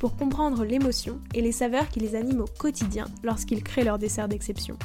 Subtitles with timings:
[0.00, 4.28] pour comprendre l'émotion et les saveurs qui les animent au quotidien lorsqu'ils créent leur dessert
[4.28, 4.78] d'exception.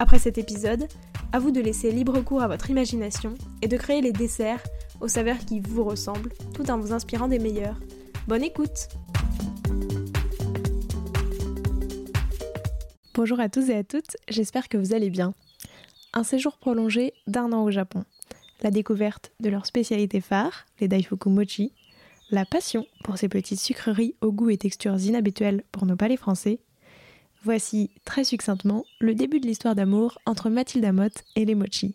[0.00, 0.88] Après cet épisode,
[1.32, 4.62] à vous de laisser libre cours à votre imagination et de créer les desserts
[5.00, 7.78] aux saveurs qui vous ressemblent tout en vous inspirant des meilleurs.
[8.26, 8.88] Bonne écoute
[13.14, 15.32] Bonjour à tous et à toutes, j'espère que vous allez bien.
[16.12, 18.02] Un séjour prolongé d'un an au Japon,
[18.62, 21.72] la découverte de leur spécialité phare, les Daifuku Mochi,
[22.30, 26.60] la passion pour ces petites sucreries aux goûts et textures inhabituels pour nos palais français.
[27.42, 31.94] Voici très succinctement le début de l'histoire d'amour entre Mathilda Motte et les mochi.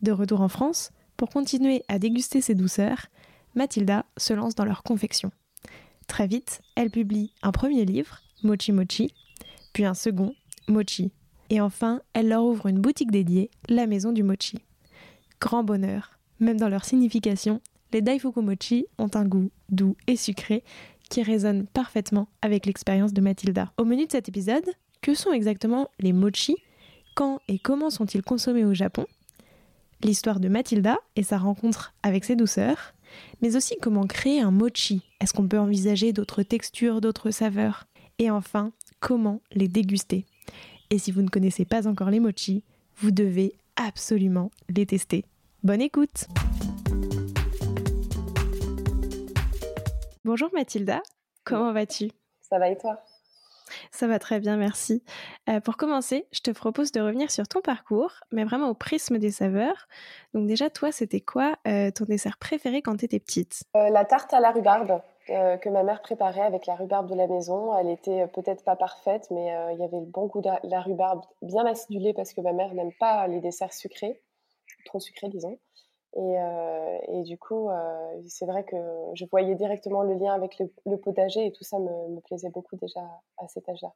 [0.00, 3.06] De retour en France, pour continuer à déguster ces douceurs,
[3.54, 5.30] Mathilda se lance dans leur confection.
[6.06, 9.12] Très vite, elle publie un premier livre, Mochi Mochi,
[9.72, 10.34] puis un second,
[10.66, 11.12] Mochi.
[11.50, 14.58] Et enfin, elle leur ouvre une boutique dédiée, la Maison du Mochi.
[15.40, 17.60] Grand bonheur, même dans leur signification,
[17.92, 20.62] les Daifuku Mochi ont un goût doux et sucré
[21.08, 23.72] qui résonne parfaitement avec l'expérience de Mathilda.
[23.78, 24.68] Au menu de cet épisode,
[25.00, 26.56] que sont exactement les mochi?
[27.14, 29.06] Quand et comment sont-ils consommés au Japon?
[30.02, 32.94] L'histoire de Mathilda et sa rencontre avec ses douceurs,
[33.40, 35.02] mais aussi comment créer un mochi.
[35.20, 37.86] Est-ce qu'on peut envisager d'autres textures, d'autres saveurs?
[38.18, 40.26] Et enfin, comment les déguster?
[40.90, 42.62] Et si vous ne connaissez pas encore les mochi,
[42.96, 45.24] vous devez absolument les tester.
[45.62, 46.26] Bonne écoute
[50.28, 51.00] Bonjour Mathilda,
[51.42, 52.10] comment vas-tu?
[52.42, 53.00] Ça va et toi?
[53.90, 55.02] Ça va très bien, merci.
[55.48, 59.16] Euh, pour commencer, je te propose de revenir sur ton parcours, mais vraiment au prisme
[59.16, 59.88] des saveurs.
[60.34, 63.62] Donc déjà, toi, c'était quoi euh, ton dessert préféré quand tu étais petite?
[63.74, 67.26] Euh, La tarte à la rhubarbe que ma mère préparait avec la rhubarbe de la
[67.26, 67.74] maison.
[67.78, 71.22] Elle était peut-être pas parfaite, mais il y avait le bon goût de la rhubarbe,
[71.40, 74.20] bien acidulée parce que ma mère n'aime pas les desserts sucrés,
[74.84, 75.58] trop sucrés, disons.
[76.16, 76.36] Et,
[77.08, 77.68] et, du coup,
[78.26, 78.76] c'est vrai que
[79.14, 82.76] je voyais directement le lien avec le, potager et tout ça me, me, plaisait beaucoup
[82.76, 83.00] déjà
[83.36, 83.92] à cet âge-là.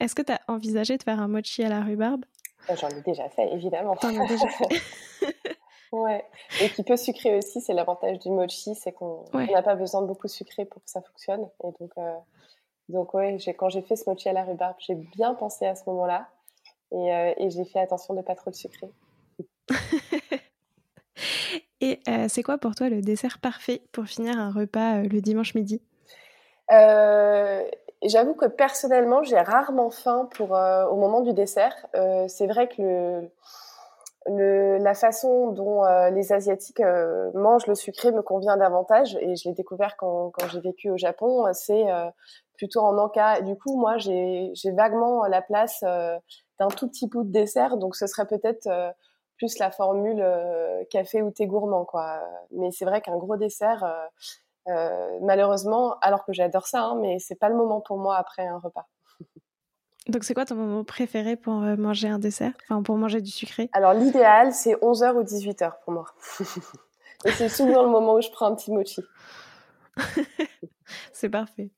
[0.00, 2.24] Est-ce que tu as envisagé de faire un mochi à la rhubarbe?
[2.68, 3.96] Bah, J'en ai déjà fait, évidemment.
[3.96, 4.68] T'en as déjà fait
[5.92, 6.24] Ouais.
[6.60, 10.06] Et qui peut sucrer aussi, c'est l'avantage du mochi, c'est qu'on n'a pas besoin de
[10.06, 11.48] beaucoup sucrer pour que ça fonctionne.
[11.62, 12.16] Et donc, euh,
[12.88, 15.84] donc ouais, quand j'ai fait ce mochi à la rhubarbe, j'ai bien pensé à ce
[15.86, 16.28] moment-là.
[16.90, 18.90] Et, et j'ai fait attention de pas trop le sucrer.
[21.84, 25.20] Et euh, c'est quoi pour toi le dessert parfait pour finir un repas euh, le
[25.20, 25.82] dimanche midi?
[26.72, 27.62] Euh,
[28.02, 31.74] J'avoue que personnellement, j'ai rarement faim pour, au moment du dessert.
[32.28, 33.22] c'est vrai que
[34.26, 36.82] la façon dont les Asiatiques
[37.32, 40.98] mangent le sucré me convient davantage et je l'ai découvert quand, quand j'ai vécu au
[40.98, 41.46] Japon.
[41.54, 41.86] C'est
[42.58, 43.40] plutôt en encas.
[43.40, 48.06] Du coup, moi, j'ai vaguement la place d'un tout petit bout de dessert, donc ce
[48.06, 48.68] serait peut-être
[49.36, 52.20] plus la formule euh, café ou thé gourmand, quoi.
[52.50, 57.18] Mais c'est vrai qu'un gros dessert, euh, euh, malheureusement, alors que j'adore ça, hein, mais
[57.18, 58.86] c'est pas le moment pour moi après un repas.
[60.08, 62.52] Donc c'est quoi ton moment préféré pour manger un dessert?
[62.68, 63.70] Enfin, pour manger du sucré?
[63.72, 66.04] Alors l'idéal, c'est 11h ou 18h pour moi.
[67.24, 69.00] Et c'est souvent le moment où je prends un petit mochi.
[71.14, 71.70] c'est parfait.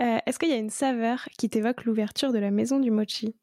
[0.00, 3.36] Est-ce qu'il y a une saveur qui t'évoque l'ouverture de la maison du mochi?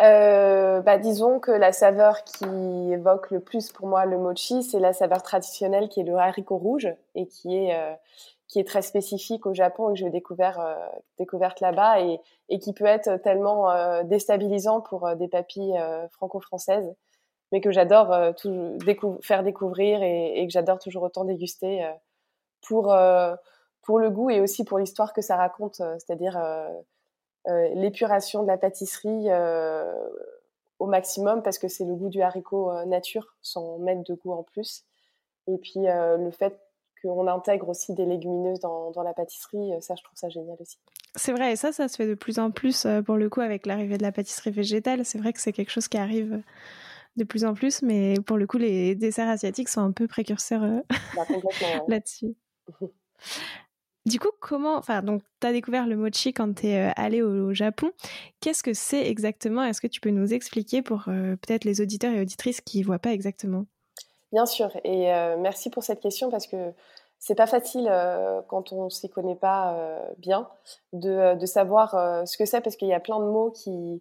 [0.00, 2.44] Euh, bah, disons que la saveur qui
[2.92, 6.56] évoque le plus pour moi le mochi, c'est la saveur traditionnelle qui est le haricot
[6.56, 7.94] rouge et qui est euh,
[8.46, 10.74] qui est très spécifique au Japon et que j'ai découvert euh,
[11.18, 15.78] découverte là-bas et, et qui peut être tellement euh, déstabilisant pour des papilles
[16.12, 16.94] franco-françaises,
[17.52, 18.14] mais que j'adore
[19.22, 21.86] faire découvrir et, et que j'adore toujours autant déguster
[22.62, 22.94] pour
[23.88, 26.68] pour le goût et aussi pour l'histoire que ça raconte, c'est-à-dire euh,
[27.46, 29.92] l'épuration de la pâtisserie euh,
[30.78, 34.32] au maximum parce que c'est le goût du haricot euh, nature sans mettre de goût
[34.32, 34.84] en plus.
[35.46, 36.60] Et puis le fait
[37.00, 40.78] qu'on intègre aussi des légumineuses dans, dans, la pâtisserie, ça je trouve ça génial aussi.
[41.14, 43.64] C'est vrai, et ça, ça se fait de plus en plus pour le coup avec
[43.64, 45.06] l'arrivée de la pâtisserie végétale.
[45.06, 46.42] C'est vrai que c'est quelque chose qui arrive
[47.16, 50.82] de plus en plus, mais pour le coup, les desserts asiatiques sont un peu précurseurs
[51.16, 51.24] bah,
[51.88, 52.36] là-dessus.
[54.08, 57.20] Du coup, comment, enfin, donc, tu as découvert le mochi quand tu es euh, allé
[57.22, 57.90] au, Japon.
[58.40, 59.62] Qu'est-ce que c'est exactement?
[59.64, 62.98] Est-ce que tu peux nous expliquer pour euh, peut-être les auditeurs et auditrices qui voient
[62.98, 63.66] pas exactement?
[64.32, 66.72] Bien sûr, et euh, merci pour cette question parce que
[67.18, 67.90] c'est pas facile
[68.46, 69.76] quand on s'y connaît pas
[70.18, 70.48] bien
[70.92, 71.90] de, savoir
[72.28, 74.00] ce que c'est parce qu'il y a plein de mots qui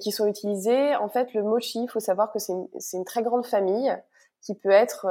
[0.00, 0.96] qui sont utilisés.
[0.96, 2.52] En fait, le mochi, il faut savoir que c'est
[2.96, 3.96] une, très grande famille
[4.42, 5.06] qui peut être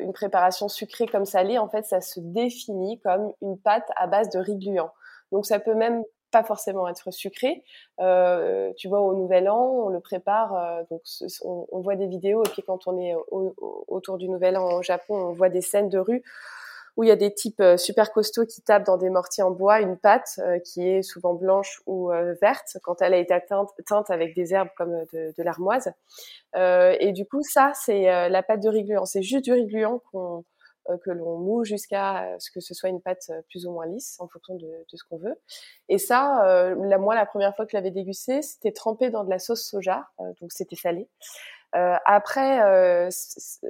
[0.00, 1.58] une préparation sucrée comme salée.
[1.58, 4.90] En fait, ça se définit comme une pâte à base de riz gluant.
[5.32, 7.62] Donc, ça peut même pas forcément être sucré.
[8.00, 10.54] Euh, tu vois, au Nouvel An, on le prépare.
[10.54, 11.02] Euh, donc,
[11.44, 14.82] on, on, voit des vidéos et puis quand on est autour du Nouvel An au
[14.82, 16.22] Japon, on voit des scènes de rue
[16.96, 19.50] où il y a des types euh, super costauds qui tapent dans des mortiers en
[19.50, 23.34] bois une pâte euh, qui est souvent blanche ou euh, verte quand elle a été
[23.86, 25.92] teinte, avec des herbes comme de, l'armoise.
[26.54, 29.04] et du coup, ça, c'est la pâte de riz gluant.
[29.04, 30.44] C'est juste du riz gluant qu'on
[31.04, 34.26] que l'on moue jusqu'à ce que ce soit une pâte plus ou moins lisse en
[34.26, 35.38] fonction de, ce qu'on veut.
[35.88, 39.38] Et ça, moi, la première fois que je l'avais dégusté, c'était trempé dans de la
[39.38, 40.08] sauce soja,
[40.40, 41.08] donc c'était salé.
[41.76, 43.08] Euh, après, euh,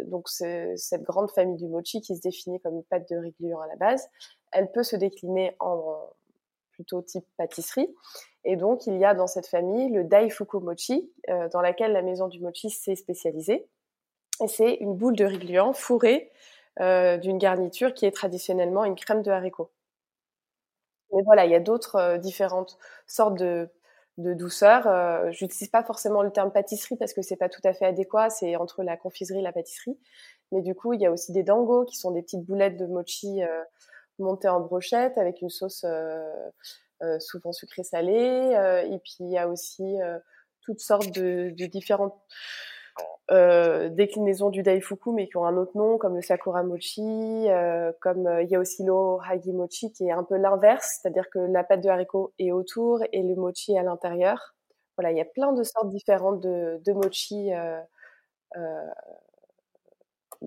[0.06, 3.66] donc cette grande famille du mochi qui se définit comme une pâte de riz à
[3.66, 4.08] la base,
[4.52, 6.10] elle peut se décliner en
[6.80, 7.94] plutôt type pâtisserie.
[8.44, 12.02] Et donc, il y a dans cette famille le Daifuku Mochi, euh, dans laquelle la
[12.02, 13.68] maison du mochi s'est spécialisée.
[14.42, 16.30] Et c'est une boule de riz gluant fourrée
[16.80, 19.70] euh, d'une garniture qui est traditionnellement une crème de haricots.
[21.12, 23.68] Mais voilà, il y a d'autres euh, différentes sortes de
[24.18, 24.86] de douceur.
[24.86, 28.30] Euh, J'utilise pas forcément le terme pâtisserie parce que c'est pas tout à fait adéquat,
[28.30, 29.98] c'est entre la confiserie et la pâtisserie.
[30.52, 32.86] Mais du coup, il y a aussi des dango qui sont des petites boulettes de
[32.86, 33.62] mochi euh,
[34.18, 36.50] montées en brochette avec une sauce euh,
[37.02, 38.54] euh souvent sucrée salée.
[38.56, 39.96] Euh, et puis il y a aussi
[40.62, 42.14] toutes sortes de, de différentes
[43.30, 47.00] euh, déclinaisons du Daifuku, mais qui ont un autre nom, comme le Sakura Mochi,
[47.48, 48.84] euh, comme euh, il y a aussi
[49.28, 53.04] Hagi Mochi, qui est un peu l'inverse, c'est-à-dire que la pâte de haricot est autour
[53.12, 54.56] et le mochi à l'intérieur.
[54.96, 57.80] Voilà, il y a plein de sortes différentes de, mochi euh,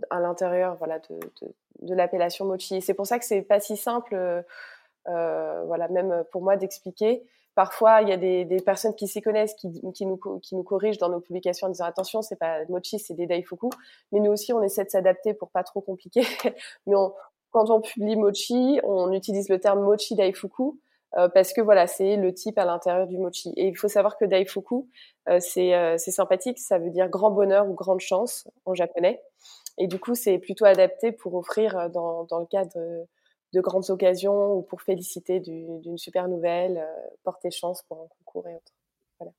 [0.10, 2.82] à l'intérieur, voilà, de, l'appellation mochi.
[2.82, 4.44] C'est pour ça que c'est pas si simple,
[5.06, 7.26] voilà, même pour moi d'expliquer.
[7.56, 10.64] Parfois, il y a des, des personnes qui s'y connaissent, qui, qui, nous, qui nous
[10.64, 13.70] corrigent dans nos publications en disant attention, c'est pas mochi, c'est des daifuku.
[14.12, 16.22] Mais nous aussi, on essaie de s'adapter pour pas trop compliquer.
[16.88, 17.14] Mais on,
[17.52, 20.80] quand on publie mochi, on utilise le terme mochi daifuku
[21.18, 23.54] euh, parce que voilà, c'est le type à l'intérieur du mochi.
[23.56, 24.88] Et il faut savoir que daifuku,
[25.30, 29.22] euh, c'est euh, sympathique, ça veut dire grand bonheur ou grande chance en japonais.
[29.78, 32.72] Et du coup, c'est plutôt adapté pour offrir euh, dans, dans le cadre
[33.54, 38.48] de grandes occasions ou pour féliciter d'une super nouvelle, euh, porter chance pour un concours
[38.48, 38.74] et autres.
[39.20, 39.32] Voilà.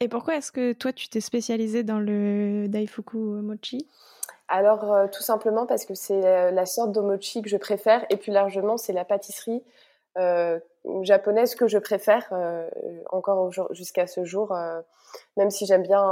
[0.00, 3.86] Et pourquoi est-ce que toi tu t'es spécialisée dans le Daifuku Mochi?
[4.50, 8.04] Alors euh, tout simplement parce que c'est euh, la sorte de mochi que je préfère
[8.10, 9.62] et plus largement c'est la pâtisserie
[10.18, 10.58] euh,
[11.02, 12.32] japonaise que je préfère
[13.10, 14.56] encore jusqu'à ce jour,
[15.36, 16.02] même si j'aime bien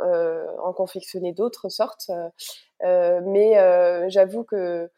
[0.00, 2.10] en confectionner d'autres sortes.
[2.82, 4.90] mais j'avoue que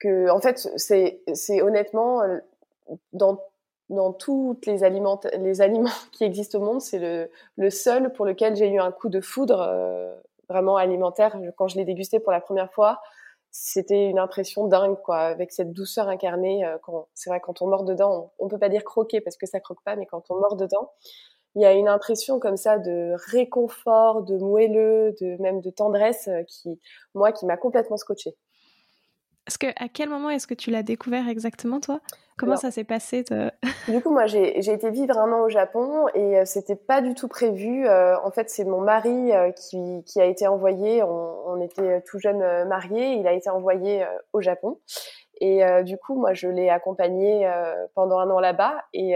[0.00, 2.38] que en fait c'est c'est honnêtement euh,
[3.12, 3.40] dans
[3.90, 8.26] dans toutes les aliments les aliments qui existent au monde c'est le le seul pour
[8.26, 10.12] lequel j'ai eu un coup de foudre euh,
[10.48, 11.38] vraiment alimentaire.
[11.56, 13.00] Quand je l'ai dégusté pour la première fois
[13.52, 17.66] c'était une impression dingue quoi avec cette douceur incarnée euh, quand c'est vrai quand on
[17.68, 20.30] mord dedans on, on, peut pas dire croquer parce que ça croque pas mais quand
[20.30, 20.92] on mord dedans
[21.56, 26.30] il y a une impression comme ça de réconfort de moelleux de même de tendresse
[26.46, 26.80] qui
[27.14, 28.36] moi qui m'a complètement scotché
[29.46, 32.00] est-ce que, à quel moment est-ce que tu l'as découvert exactement, toi?
[32.40, 33.50] Comment Alors, ça s'est passé de...
[33.88, 37.14] Du coup, moi, j'ai été vivre un an au Japon et euh, c'était pas du
[37.14, 37.86] tout prévu.
[37.86, 41.02] Euh, en fait, c'est mon mari euh, qui, qui, a été envoyé.
[41.02, 43.12] On, on était tout jeune euh, mariés.
[43.12, 44.78] Il a été envoyé euh, au Japon.
[45.40, 47.50] Et euh, du coup, moi, je l'ai accompagné
[47.94, 48.84] pendant un an là-bas.
[48.92, 49.14] Et,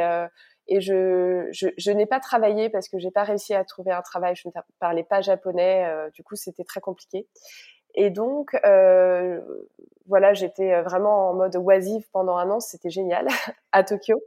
[0.67, 4.01] et je, je, je n'ai pas travaillé parce que j'ai pas réussi à trouver un
[4.01, 4.35] travail.
[4.35, 5.87] Je ne parlais pas japonais.
[6.15, 7.29] du coup, c'était très compliqué.
[7.95, 9.41] Et donc, euh,
[10.07, 13.27] voilà, j'étais euh, vraiment en mode oisive pendant un an, c'était génial,
[13.73, 14.21] à Tokyo.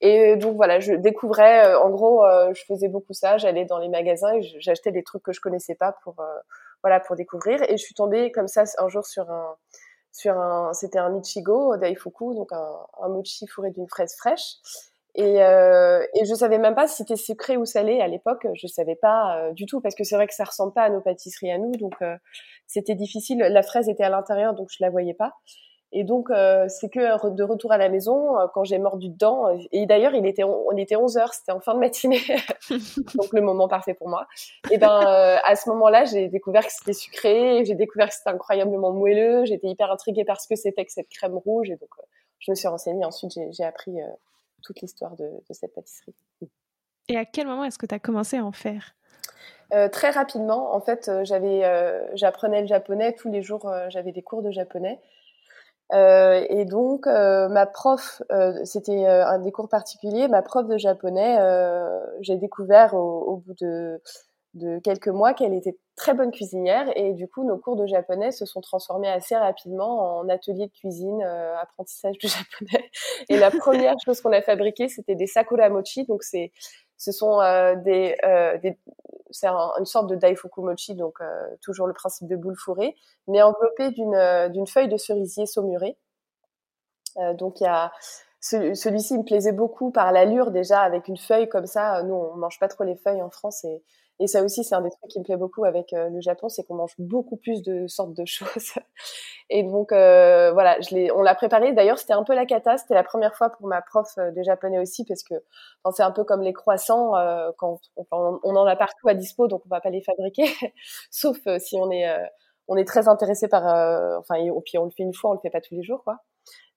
[0.00, 3.78] Et donc voilà, je découvrais, euh, en gros, euh, je faisais beaucoup ça, j'allais dans
[3.78, 6.38] les magasins et j'achetais des trucs que je connaissais pas pour, euh,
[6.82, 7.62] voilà, pour découvrir.
[7.64, 9.56] Et je suis tombée comme ça un jour sur un,
[10.12, 14.56] sur un, c'était un Ichigo Daifuku, donc un, un mochi fourré d'une fraise fraîche.
[15.16, 18.46] Et, euh, et je savais même pas si c'était sucré ou salé à l'époque.
[18.54, 20.90] Je savais pas euh, du tout parce que c'est vrai que ça ressemble pas à
[20.90, 22.16] nos pâtisseries à nous, donc euh,
[22.66, 23.38] c'était difficile.
[23.38, 25.32] La fraise était à l'intérieur, donc je la voyais pas.
[25.92, 29.46] Et donc euh, c'est que de retour à la maison euh, quand j'ai mordu dedans.
[29.72, 32.20] Et d'ailleurs il était on était 11 heures, c'était en fin de matinée,
[33.14, 34.26] donc le moment parfait pour moi.
[34.70, 38.30] Et ben euh, à ce moment-là j'ai découvert que c'était sucré, j'ai découvert que c'était
[38.30, 39.44] incroyablement moelleux.
[39.44, 41.90] J'étais hyper intriguée parce que c'était que cette crème rouge et donc
[42.40, 43.04] je me suis renseignée.
[43.04, 43.96] Ensuite j'ai appris
[44.62, 46.14] toute l'histoire de, de, cette pâtisserie.
[47.08, 48.94] Et à quel moment est-ce que tu as commencé à en faire?
[49.90, 51.62] Très rapidement, en fait, j'avais,
[52.14, 53.68] j'apprenais le japonais tous les jours.
[53.88, 55.00] j'avais des cours de japonais.
[55.92, 58.22] et donc, ma prof,
[58.62, 60.28] c'était un des cours particuliers.
[60.28, 61.36] Ma prof de japonais,
[62.20, 64.00] j'ai découvert au, bout de,
[64.56, 68.32] de quelques mois qu'elle était très bonne cuisinière et du coup nos cours de japonais
[68.32, 72.90] se sont transformés assez rapidement en atelier de cuisine, euh, apprentissage du japonais.
[73.28, 76.52] Et la première chose qu'on a fabriquée c'était des sakura mochi, donc c'est
[76.98, 78.78] ce sont euh, des, euh, des
[79.30, 81.18] c'est une sorte de daifuku mochi, donc
[81.60, 82.94] toujours le principe de boule fourrée,
[83.26, 85.98] mais enveloppé d'une d'une feuille de cerisier saumuré.
[87.34, 87.92] donc il y a
[88.40, 92.02] celui-ci me plaisait beaucoup par l'allure déjà avec une feuille comme ça.
[92.04, 93.82] Nous on mange pas trop les feuilles en France et
[94.18, 96.48] et ça aussi, c'est un des trucs qui me plaît beaucoup avec euh, le Japon,
[96.48, 98.72] c'est qu'on mange beaucoup plus de sortes de choses.
[99.50, 101.72] Et donc, euh, voilà, je on l'a préparé.
[101.74, 102.78] D'ailleurs, c'était un peu la cata.
[102.78, 105.34] C'était la première fois pour ma prof euh, de japonais aussi, parce que
[105.94, 107.12] c'est un peu comme les croissants.
[107.58, 107.78] quand
[108.10, 110.46] on, en a partout à dispo, donc on va pas les fabriquer,
[111.10, 112.06] sauf si on est
[112.68, 113.64] on est très intéressé par.
[114.18, 116.02] enfin, et, puis on le fait une fois, on le fait pas tous les jours,
[116.04, 116.18] quoi.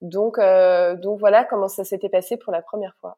[0.02, 0.40] Donc,
[1.02, 3.18] donc voilà comment ça s'était passé pour la première fois.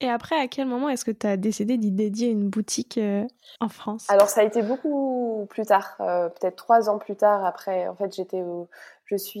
[0.00, 3.26] Et après, à quel moment est-ce que tu as décidé d'y dédier une boutique euh,
[3.60, 4.06] en France?
[4.08, 7.44] Alors, ça a été beaucoup plus tard, euh, peut-être trois ans plus tard.
[7.44, 8.42] Après, en fait, j'étais
[9.06, 9.40] je suis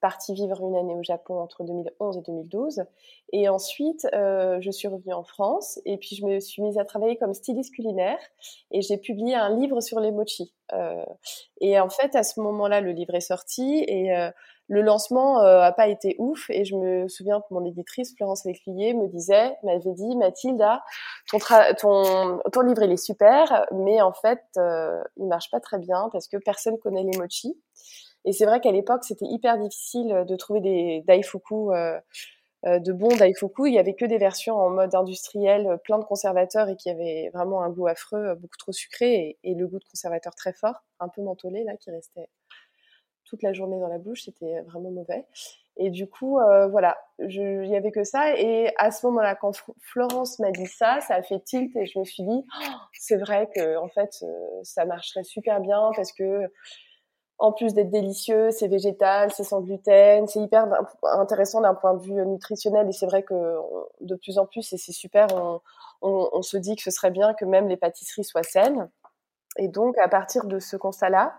[0.00, 2.84] partie vivre une année au Japon entre 2011 et 2012.
[3.32, 6.84] Et ensuite, euh, je suis revenue en France et puis je me suis mise à
[6.84, 8.18] travailler comme styliste culinaire
[8.72, 10.52] et j'ai publié un livre sur les mochi.
[11.60, 14.10] et en fait, à ce moment-là, le livre est sorti et
[14.68, 18.44] le lancement euh, a pas été ouf et je me souviens que mon éditrice Florence
[18.44, 20.82] Lécuyer me disait, m'avait dit Mathilda,
[21.30, 21.38] ton,
[21.78, 26.08] ton, ton livre il est super, mais en fait euh, il marche pas très bien
[26.12, 27.56] parce que personne connaît les mochi.
[28.24, 32.00] Et c'est vrai qu'à l'époque c'était hyper difficile de trouver des daifuku euh,
[32.66, 33.68] euh, de bons daifuku.
[33.68, 37.30] Il y avait que des versions en mode industriel, plein de conservateurs et qui avaient
[37.32, 40.82] vraiment un goût affreux, beaucoup trop sucré et, et le goût de conservateur très fort,
[40.98, 42.28] un peu mentholé là qui restait
[43.26, 45.26] toute la journée dans la bouche, c'était vraiment mauvais.
[45.78, 48.34] Et du coup, euh, voilà, il y avait que ça.
[48.36, 49.52] Et à ce moment-là, quand
[49.82, 53.16] Florence m'a dit ça, ça a fait tilt et je me suis dit, oh, c'est
[53.16, 56.50] vrai que en fait, euh, ça marcherait super bien parce que
[57.38, 60.66] en plus d'être délicieux, c'est végétal, c'est sans gluten, c'est hyper
[61.02, 62.88] intéressant d'un point de vue nutritionnel.
[62.88, 63.34] Et c'est vrai que
[64.00, 65.26] de plus en plus, et c'est super,
[66.00, 68.88] on se dit que ce serait bien que même les pâtisseries soient saines.
[69.58, 71.38] Et donc, à partir de ce constat-là,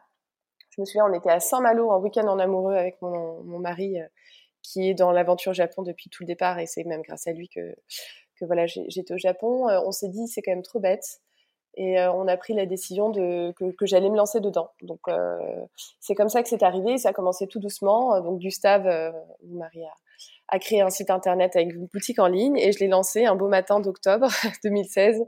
[0.77, 4.05] je me souviens, on était à Saint-Malo en week-end en amoureux avec mon, mari, euh,
[4.61, 7.49] qui est dans l'aventure Japon depuis tout le départ, et c'est même grâce à lui
[7.49, 7.75] que,
[8.41, 9.67] voilà, j'étais au Japon.
[9.69, 11.19] Euh, on s'est dit, c'est quand même trop bête.
[11.73, 14.69] Et euh, on a pris la décision que, j'allais me lancer dedans.
[14.83, 15.01] Donc,
[15.99, 16.99] c'est comme ça que c'est arrivé.
[16.99, 18.21] Ça a commencé tout doucement.
[18.21, 19.13] Donc, Gustave,
[19.47, 19.81] mon mari,
[20.47, 23.35] a créé un site internet avec une boutique en ligne et je l'ai lancé un
[23.35, 24.27] beau matin d'octobre
[24.63, 25.23] 2016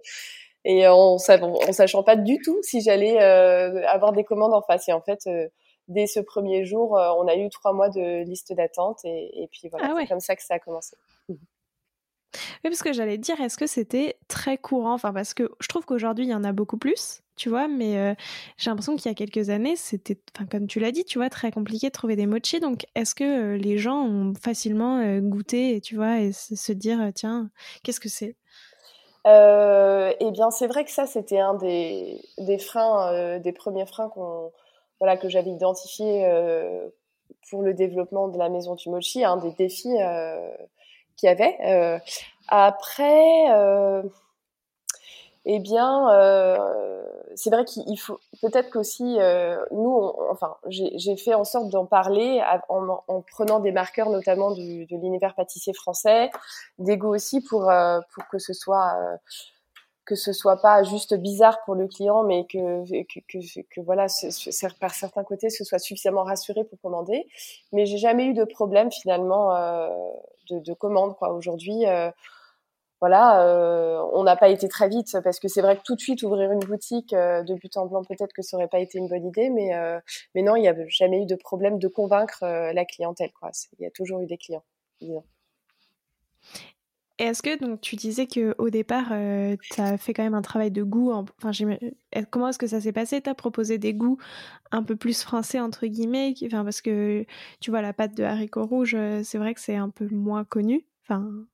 [0.65, 4.89] et en, en, sachant pas du tout si j'allais euh, avoir des commandes en face.
[4.89, 5.47] Et en fait, euh,
[5.87, 9.69] dès ce premier jour, euh, on a eu trois mois de liste d'attente et, puis
[9.69, 10.95] voilà, ah c'est comme ça que ça a commencé.
[12.63, 14.93] Oui, parce que j'allais dire, est-ce que c'était très courant?
[14.93, 18.15] Enfin, parce que je trouve qu'aujourd'hui, il y en a beaucoup plus, tu vois, mais
[18.57, 21.29] j'ai l'impression qu'il y a quelques années, c'était, enfin, comme tu l'as dit, tu vois,
[21.31, 22.59] très compliqué de trouver des mochi.
[22.59, 27.49] Donc, est-ce que les gens ont facilement goûté, tu vois, et se dire, tiens,
[27.81, 28.35] qu'est-ce que c'est?
[28.35, 28.68] euh,
[29.25, 34.09] eh bien, c'est vrai que ça, c'était un des, des freins, euh, des premiers freins
[34.09, 34.51] qu'on,
[34.99, 36.87] voilà, que j'avais identifié euh,
[37.49, 40.51] pour le développement de la maison du mochi, un des défis euh,
[41.15, 41.57] qu'il y avait.
[41.65, 41.99] Euh,
[42.47, 44.03] après, euh,
[45.45, 46.57] eh bien, euh,
[47.35, 52.41] c'est vrai qu'il faut peut-être qu'aussi euh, nous, enfin, j'ai fait en sorte d'en parler
[52.67, 56.29] en, en, prenant des marqueurs, notamment du, de l'univers pâtissier français,
[56.77, 59.17] des goûts aussi pour euh, pour que ce soit euh,
[60.05, 64.07] que ce soit pas juste bizarre pour le client, mais que que, que, que voilà,
[64.79, 67.27] par certains côtés, ce soit suffisamment rassuré pour commander.
[67.71, 69.53] Mais j'ai jamais eu de problème finalement
[70.49, 71.31] de, de commande quoi.
[71.31, 71.85] Aujourd'hui
[72.99, 76.01] voilà, euh, on n'a pas été très vite parce que c'est vrai que tout de
[76.01, 78.97] suite ouvrir une boutique euh, de but en blanc, peut-être que ça aurait pas été
[78.97, 79.99] une bonne idée, mais euh,
[80.35, 83.31] mais non, il n'y a jamais eu de problème de convaincre la clientèle.
[83.39, 83.51] Quoi.
[83.79, 84.63] Il y a toujours eu des clients.
[85.01, 89.13] Et est-ce que donc tu disais que au départ
[89.61, 91.51] tu as fait quand même un travail de goût enfin
[92.31, 93.21] comment est-ce que ça s'est passé?
[93.21, 94.17] Tu as proposé des goûts
[94.71, 97.25] un peu plus français entre guillemets enfin parce que
[97.61, 100.85] tu vois la pâte de haricots rouges c'est vrai que c'est un peu moins connu
[101.03, 101.45] enfin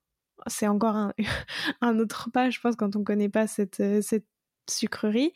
[0.48, 1.14] c'est encore un,
[2.00, 4.26] autre pas, je pense, quand on ne connaît pas cette, euh, cette
[4.70, 5.34] sucrerie.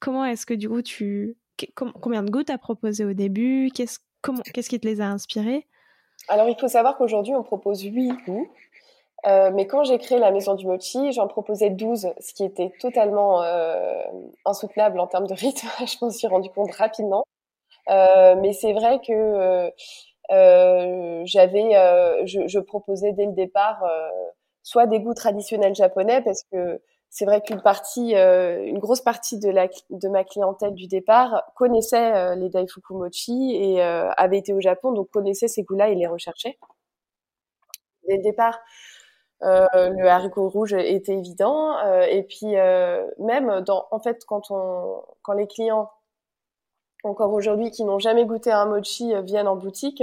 [0.00, 1.36] Comment est-ce que du coup tu...
[1.74, 3.70] Combien de goûts as proposé au début?
[3.72, 3.98] Qu'est-ce
[4.52, 5.66] Qu'est-ce qui te les a inspirés?
[6.28, 8.48] Alors il faut savoir qu'aujourd'hui on propose huit goûts.
[9.24, 13.42] mais quand j'ai créé la maison du mochi, j'en proposais 12, ce qui était totalement
[14.44, 15.68] insoutenable en termes de rythme.
[15.86, 17.24] je m'en suis rendu compte rapidement.
[17.88, 19.70] mais c'est vrai que
[21.24, 23.82] j'avais, je, proposais dès le départ
[24.62, 26.80] soit des goûts traditionnels japonais parce que
[27.14, 31.42] c'est vrai qu'une partie, euh, une grosse partie de, la, de ma clientèle du départ
[31.56, 35.90] connaissait euh, les Daifuku Mochi et euh, avait été au Japon, donc connaissait ces goûts-là
[35.90, 36.58] et les recherchait.
[38.08, 38.58] Dès le départ,
[39.42, 41.78] le haricot rouge était évident.
[42.04, 42.54] et puis
[43.18, 45.90] même dans, en fait, quand on, quand les clients
[47.04, 50.02] encore aujourd'hui qui n'ont jamais goûté un mochi viennent en boutique,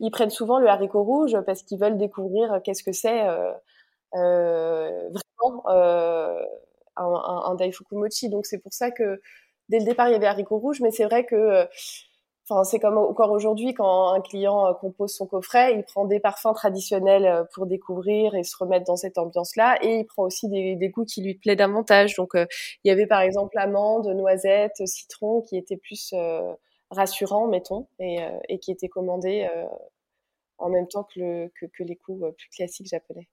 [0.00, 3.52] ils prennent souvent le haricot rouge parce qu'ils veulent découvrir qu'est-ce que c'est euh,
[4.12, 6.42] vraiment euh,
[6.96, 8.28] un, un, un, Daifuku mochi.
[8.28, 9.20] Donc c'est pour ça que
[9.68, 11.66] dès le départ il y avait haricots rouges, mais c'est vrai que
[12.48, 16.54] Enfin, c'est comme encore aujourd'hui quand un client compose son coffret, il prend des parfums
[16.54, 20.88] traditionnels pour découvrir et se remettre dans cette ambiance-là, et il prend aussi des, des
[20.88, 22.14] goûts qui lui plaisent davantage.
[22.14, 22.46] Donc, il
[22.84, 26.52] y avait par exemple amande, noisette, citron, qui étaient plus euh,
[26.92, 29.48] rassurants, mettons, et, et, qui étaient commandés
[30.58, 33.28] en même temps que, le, que, que les goûts plus classiques japonais.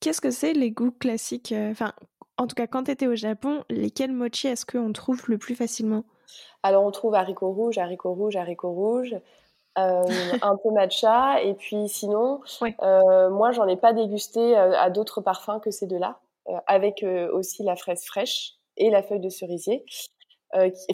[0.00, 1.92] Qu'est-ce que c'est les goûts classiques euh, Enfin,
[2.36, 5.54] en tout cas, quand tu étais au Japon, lesquels mochi est-ce qu'on trouve le plus
[5.54, 6.04] facilement?
[6.62, 9.16] Alors, on trouve haricots rouges, haricots rouges, haricots rouges.
[9.76, 10.02] Euh,
[10.42, 15.58] un peu matcha et puis sinon euh, moi j'en ai pas dégusté à d'autres parfums
[15.60, 16.20] que ces deux-là
[16.68, 19.84] avec aussi la fraise fraîche et la feuille de cerisier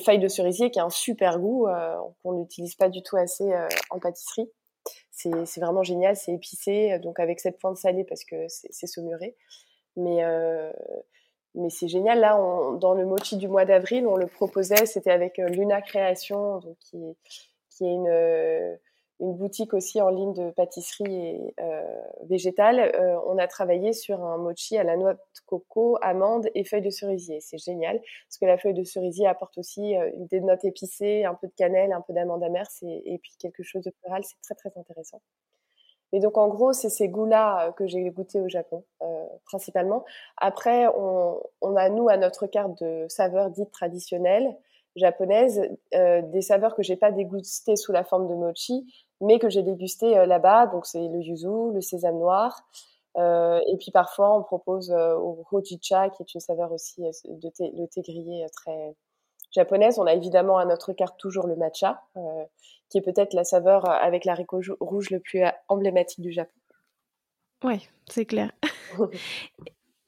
[0.02, 1.69] feuille de cerisier qui a un super goût
[2.23, 3.52] qu'on n'utilise pas du tout assez
[3.90, 4.50] en pâtisserie
[5.10, 9.37] c'est vraiment génial, c'est épicé, donc avec cette pointe salée parce que c'est saumuré.
[9.96, 10.72] Mais, euh,
[11.54, 12.20] mais c'est génial.
[12.20, 12.37] Là,
[12.78, 16.96] dans le mochi du mois d'avril, on le proposait, c'était avec euh, Luna Création, qui
[16.96, 18.78] est une,
[19.20, 24.38] une boutique aussi en ligne de pâtisserie euh, végétale, euh, on a travaillé sur un
[24.38, 27.40] mochi à la noix de coco, amande et feuilles de cerisier.
[27.40, 31.34] C'est génial parce que la feuille de cerisier apporte aussi euh, des notes épicées, un
[31.34, 34.23] peu de cannelle, un peu d'amande amère et puis quelque chose de floral.
[34.25, 35.21] C'est très très intéressant.
[36.12, 38.84] Et donc en gros, c'est ces goûts-là euh, que j'ai goûté au Japon
[39.45, 40.04] principalement.
[40.36, 44.56] Après, on, a nous à notre carte de saveurs dites traditionnelles
[44.97, 48.86] japonaises des saveurs que j'ai pas dégustées sous la forme de mochi,
[49.21, 50.67] mais que j'ai dégusté euh, là-bas.
[50.67, 52.63] Donc c'est le yuzu, le sésame noir.
[53.17, 57.49] Euh, et puis parfois on propose euh, au hojicha, qui est une saveur aussi de
[57.49, 58.95] thé, le thé grillé très
[59.50, 59.99] japonaise.
[59.99, 62.02] On a évidemment à notre carte toujours le matcha,
[62.89, 66.52] qui est peut-être la saveur avec l'haricot rouge le plus emblématique du Japon.
[67.65, 68.52] Ouais, c'est clair.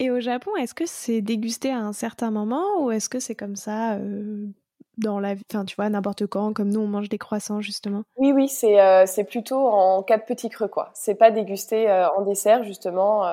[0.02, 3.36] Et au Japon, est-ce que c'est dégusté à un certain moment ou est-ce que c'est
[3.36, 4.48] comme ça euh,
[5.02, 8.02] dans la enfin tu vois n'importe quand comme nous on mange des croissants justement.
[8.16, 10.90] Oui oui c'est euh, c'est plutôt en de petits creux quoi.
[10.94, 13.26] C'est pas dégusté euh, en dessert justement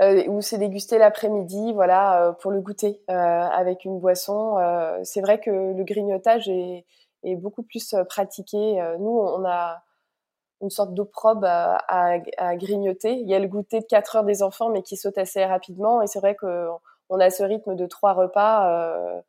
[0.00, 4.56] euh, ou c'est dégusté l'après-midi voilà pour le goûter avec une boisson
[5.02, 6.84] c'est vrai que le grignotage est,
[7.36, 8.56] beaucoup plus pratiqué
[9.00, 9.82] nous on a
[10.60, 12.18] une sorte d'opprobre à,
[12.56, 13.14] grignoter.
[13.14, 16.00] Il y a le goûter de 4 heures des enfants mais qui saute assez rapidement
[16.00, 16.68] et c'est vrai que
[17.08, 19.22] on a ce rythme de trois repas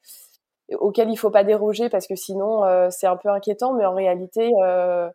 [0.80, 3.74] auquel il faut pas déroger parce que sinon euh, c'est un peu inquiétant.
[3.74, 5.10] Mais en réalité, euh,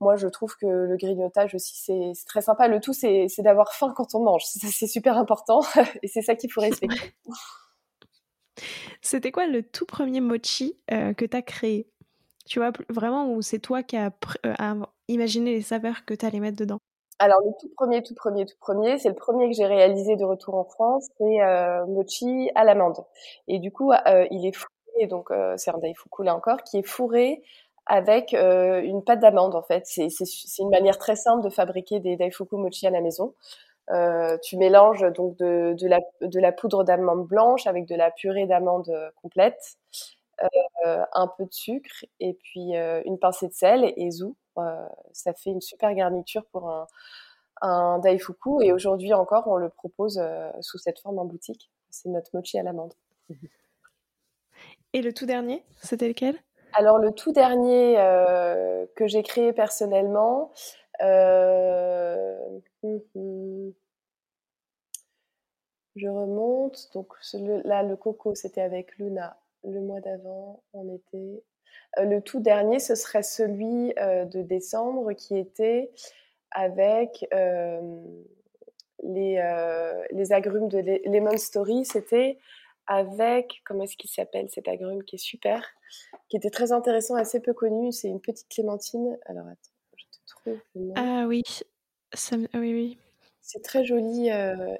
[0.00, 2.68] moi je trouve que le grignotage aussi c'est très sympa.
[2.68, 4.42] Le tout c'est d'avoir faim quand on mange.
[4.44, 5.60] C'est super important
[6.02, 7.12] et c'est ça qu'il faut respecter.
[9.00, 11.88] C'était quoi le tout premier mochi euh, que tu as créé?
[12.46, 14.12] Tu vois, vraiment où c'est toi qui as
[15.08, 16.78] imaginé les saveurs que tu allais mettre dedans?
[17.18, 20.24] Alors le tout premier, tout premier, tout premier, c'est le premier que j'ai réalisé de
[20.24, 23.04] retour en France, c'est euh, mochi à l'amande.
[23.48, 23.92] Et du coup,
[24.30, 24.56] il est
[24.98, 27.42] et donc euh, c'est un daifuku là encore, qui est fourré
[27.86, 29.86] avec euh, une pâte d'amande en fait.
[29.86, 30.08] C'est
[30.58, 33.34] une manière très simple de fabriquer des daifuku mochi à la maison.
[33.90, 35.76] Euh, tu mélanges donc de,
[36.40, 39.76] la, poudre d'amande blanche avec de la purée d'amande euh, complète,
[40.86, 44.36] euh, un peu de sucre et puis euh, une pincée de sel et zou.
[45.12, 46.86] ça fait une super garniture pour un,
[47.60, 50.22] un daifuku et aujourd'hui encore on le propose
[50.60, 51.70] sous cette forme en boutique.
[51.90, 52.94] C'est notre mochi à l'amande.
[54.94, 56.36] Et le tout dernier, c'était lequel?
[56.74, 60.50] Alors le tout dernier euh, que j'ai créé personnellement,
[61.00, 62.38] euh...
[65.96, 66.90] je remonte.
[66.94, 67.14] Donc
[67.64, 69.38] là, le coco, c'était avec Luna.
[69.64, 71.42] Le mois d'avant, on était.
[71.98, 75.90] Euh, le tout dernier, ce serait celui euh, de décembre qui était
[76.50, 77.26] avec
[79.02, 79.42] les,
[80.10, 80.78] les agrumes de
[81.10, 81.86] Lemon Story.
[81.86, 82.38] C'était
[82.86, 85.66] avec, comment est-ce qu'il s'appelle cet agrume qui est super,
[86.28, 87.92] qui était très intéressant, assez peu connu.
[87.92, 89.18] C'est une petite clémentine.
[89.26, 90.92] Alors attends, je te trouve.
[90.96, 91.42] Ah oui,
[92.12, 92.98] Ça, oui, oui.
[93.40, 94.30] C'est très joli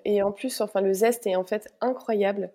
[0.05, 2.53] et en plus, enfin, le zeste est en fait incroyable.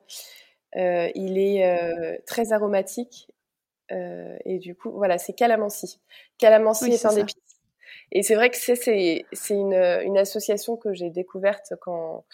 [0.75, 3.29] il est très aromatique
[3.89, 5.99] et du coup, voilà, c'est calamansi.
[6.38, 7.36] Calamansi est un d'épices.
[8.12, 12.25] Et c'est vrai que c'est une, une association que j'ai découverte quand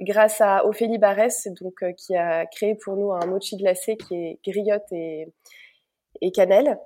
[0.00, 4.38] grâce à Ophélie Barès, donc qui a créé pour nous un mochi glacé qui est
[4.44, 5.32] griotte et,
[6.32, 6.78] cannelle.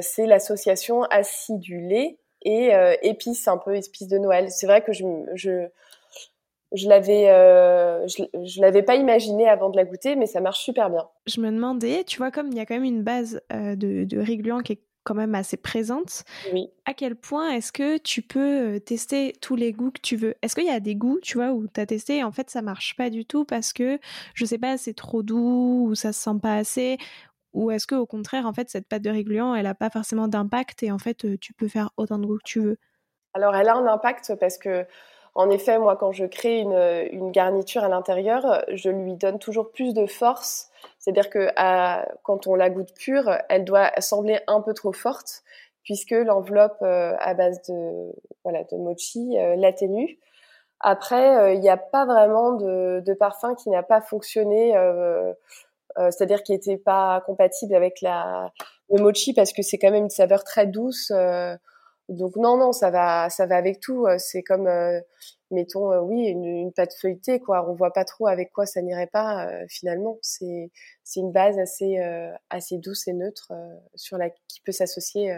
[0.00, 4.50] c'est l'association acidulé et euh, épices, un peu épices de Noël.
[4.50, 5.68] C'est vrai que je, je,
[6.72, 10.90] je l'avais, euh, je, l'avais pas imaginé avant de la goûter, mais ça marche super
[10.90, 11.08] bien.
[11.26, 14.04] Je me demandais, tu vois, comme il y a quand même une base euh, de,
[14.04, 16.24] de riz qui est quand même assez présente.
[16.52, 16.70] Oui.
[16.84, 20.34] À quel point est-ce que tu peux tester tous les goûts que tu veux?
[20.42, 22.50] Est-ce qu'il y a des goûts, tu vois, où tu as testé et en fait
[22.50, 23.98] ça marche pas du tout parce que,
[24.34, 26.98] je sais pas, c'est trop doux ou ça se sent pas assez?
[27.52, 30.26] Ou est-ce que au contraire, en fait, cette pâte de riz elle n'a pas forcément
[30.28, 32.78] d'impact et en fait, tu peux faire autant de goût que tu veux?
[33.34, 34.86] Alors, elle a un impact parce que,
[35.34, 39.70] en effet, moi, quand je crée une, une garniture à l'intérieur, je lui donne toujours
[39.70, 40.68] plus de force.
[40.98, 45.42] C'est-à-dire que à, quand on la goûte pure, elle doit sembler un peu trop forte
[45.84, 48.12] puisque l'enveloppe à base de,
[48.44, 50.18] voilà, de mochi l'atténue.
[50.78, 54.76] Après, il n'y a pas vraiment de, de parfum qui n'a pas fonctionné
[55.98, 58.52] euh, c'est-à-dire qui n'était pas compatible avec la,
[58.90, 61.12] le mochi parce que c'est quand même une saveur très douce.
[62.10, 64.06] Euh, donc non, non, ça va, ça va avec tout.
[64.06, 64.68] Euh, c'est comme,
[65.50, 67.68] mettons, oui, une, une, pâte feuilletée, quoi.
[67.68, 70.18] On voit pas trop avec quoi ça n'irait pas finalement.
[70.22, 70.70] C'est,
[71.04, 71.98] c'est une base assez,
[72.50, 73.52] assez douce et neutre
[73.94, 75.32] sur la qui peut s'associer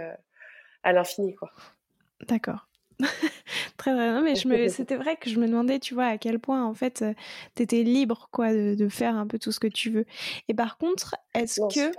[0.83, 1.50] à l'infini, quoi.
[2.29, 2.68] D'accord.
[3.77, 6.16] très très non, mais je me c'était vrai que je me demandais tu vois à
[6.16, 7.05] quel point en fait
[7.57, 10.07] tu étais libre quoi de, faire un peu tout ce que tu veux
[10.46, 11.92] et par contre est-ce que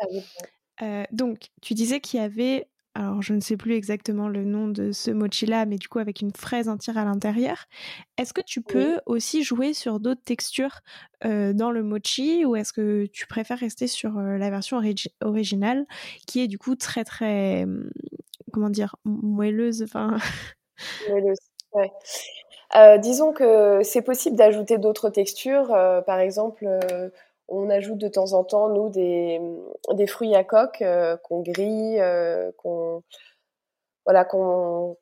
[0.82, 4.70] euh, donc tu disais qu'il y avait alors je ne sais plus exactement le nom
[4.70, 7.66] de ce mochi là mais du coup avec une fraise entière à l'intérieur
[8.18, 10.80] est-ce que tu peux aussi jouer sur d'autres textures
[11.26, 14.82] euh, dans le mochi ou est-ce que tu préfères rester sur euh, la version
[15.22, 15.86] originale
[16.26, 17.90] qui est du coup très très hum,
[18.54, 20.18] comment dire moelleuse enfin
[22.76, 25.68] Euh, disons que c'est possible d'ajouter d'autres textures.
[26.06, 26.68] Par exemple,
[27.48, 30.84] on ajoute de temps en temps, nous, des, fruits à coque
[31.24, 32.02] qu'on grille,
[32.58, 33.04] qu'on
[34.06, 34.98] voilà, qu'on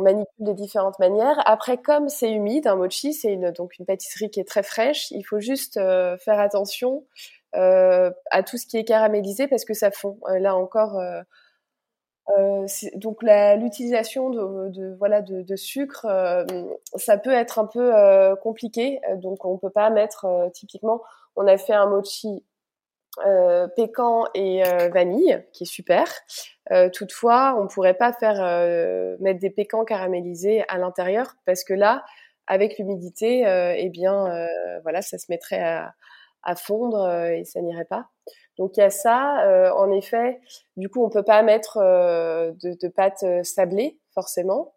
[0.00, 1.40] manipule de différentes manières.
[1.46, 5.10] Après, comme c'est humide, un mochi, c'est une, donc une pâtisserie qui est très fraîche,
[5.12, 7.04] il faut juste faire attention
[7.52, 10.18] à tout ce qui est caramélisé parce que ça fond.
[10.28, 11.00] là encore,
[12.38, 16.44] euh, donc l'utilisation de, sucre, euh,
[16.96, 19.00] ça peut être un peu euh, compliqué.
[19.16, 21.02] Donc on peut pas mettre typiquement.
[21.36, 22.44] On a fait un mochi
[23.76, 24.62] pécan et
[24.92, 26.06] vanille qui est super.
[26.92, 28.36] toutefois, on pourrait pas faire
[29.18, 32.04] mettre des pécans caramélisés à l'intérieur parce que là,
[32.46, 33.44] avec l'humidité,
[33.76, 34.46] eh bien
[34.82, 38.08] voilà, ça se mettrait à fondre et ça n'irait pas.
[38.60, 39.42] Donc il y a ça.
[39.46, 40.38] Euh, en effet,
[40.76, 44.74] du coup, on peut pas mettre euh, de, pâte euh, sablée forcément.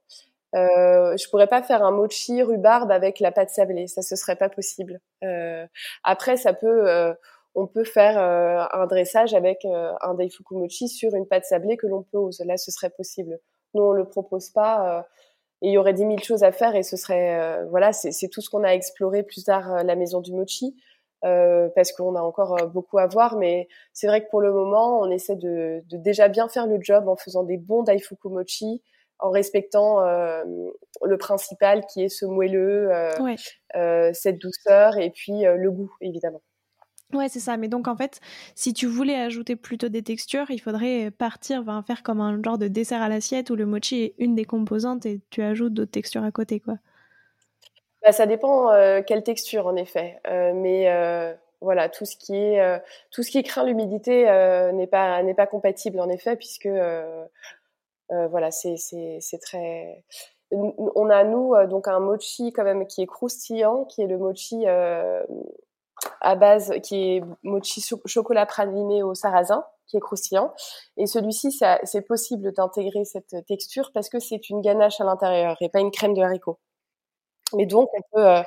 [0.55, 4.37] Euh, je pourrais pas faire un mochi rhubarbe avec la pâte sablée, ça ce serait
[4.37, 5.01] pas possible.
[6.03, 7.15] Après, ça peut,
[7.55, 12.03] on peut faire un dressage avec un daifuku mochi sur une pâte sablée que l'on
[12.03, 12.39] pose.
[12.45, 13.39] Là, ce serait possible.
[13.73, 15.07] Nous, on le propose pas.
[15.63, 18.41] et il y aurait dix mille choses à faire et ce serait, voilà, c'est tout
[18.41, 20.75] ce qu'on a exploré plus tard la maison du mochi.
[21.23, 23.37] Euh, parce qu'on a encore euh, beaucoup à voir.
[23.37, 26.79] Mais c'est vrai que pour le moment, on essaie de, de, déjà bien faire le
[26.81, 28.81] job en faisant des bons daifuku mochi,
[29.19, 30.43] en respectant euh,
[31.01, 32.91] le principal qui est ce moelleux,
[34.13, 36.41] cette douceur et puis le goût, évidemment.
[37.13, 37.55] Ouais, c'est ça.
[37.57, 38.19] Mais donc, en fait,
[38.55, 42.57] si tu voulais ajouter plutôt des textures, il faudrait partir, enfin, faire comme un genre
[42.57, 45.91] de dessert à l'assiette où le mochi est une des composantes et tu ajoutes d'autres
[45.91, 46.75] textures à côté, quoi.
[48.03, 52.35] Bah, ça dépend euh, quelle texture en effet, euh, mais euh, voilà tout ce qui
[52.35, 54.23] est tout ce qui craint l'humidité
[54.73, 56.67] n'est pas n'est pas compatible en effet puisque
[58.09, 60.03] voilà c'est c'est très
[60.51, 64.65] on a nous donc un mochi quand même qui est croustillant qui est le mochi
[64.67, 70.53] à base qui est mochi chocolat praliné au sarrasin qui est croustillant
[70.97, 75.69] et celui-ci c'est possible d'intégrer cette texture parce que c'est une ganache à l'intérieur et
[75.69, 76.59] pas une crème de haricot.
[77.53, 78.43] Mais donc, on peut, euh,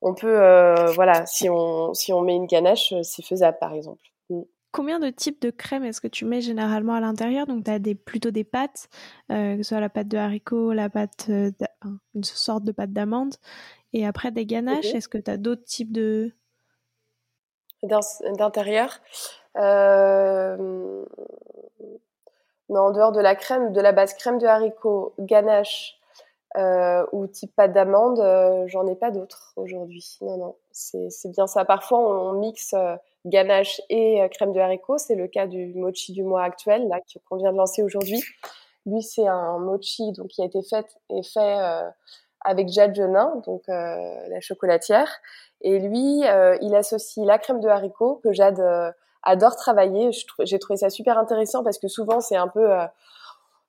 [0.00, 3.72] on peut euh, voilà, si on, si on met une ganache, euh, c'est faisable, par
[3.74, 4.02] exemple.
[4.30, 4.42] Mm.
[4.72, 7.46] Combien de types de crème est-ce que tu mets généralement à l'intérieur?
[7.46, 8.88] Donc, tu as des, plutôt des pâtes,
[9.28, 13.34] que ce soit la pâte de haricot, la pâte, une sorte de pâte d'amande,
[13.92, 14.94] et après des ganaches.
[14.94, 16.32] Est-ce que tu as d'autres types de.
[17.82, 19.00] D'intérieur?
[19.58, 21.04] Euh...
[22.70, 26.00] en dehors de la crème, de la base crème de haricot, ganache,
[26.58, 30.18] euh, ou type pâte d'amande, euh, j'en ai pas d'autres aujourd'hui.
[30.20, 31.64] Non, non, c'est bien ça.
[31.64, 34.98] Parfois, on, mixe euh, ganache et crème de haricot.
[34.98, 38.22] C'est le cas du mochi du mois actuel, là, qu'on vient de lancer aujourd'hui.
[38.84, 40.86] Lui, c'est un mochi donc, qui a été fait
[41.22, 41.58] fait
[42.44, 45.08] avec Jade Genin, donc la chocolatière.
[45.62, 46.22] Et lui,
[46.60, 48.60] il associe la crème de haricot que Jade
[49.22, 50.10] adore travailler.
[50.40, 52.68] J'ai trouvé ça super intéressant parce que souvent, c'est un peu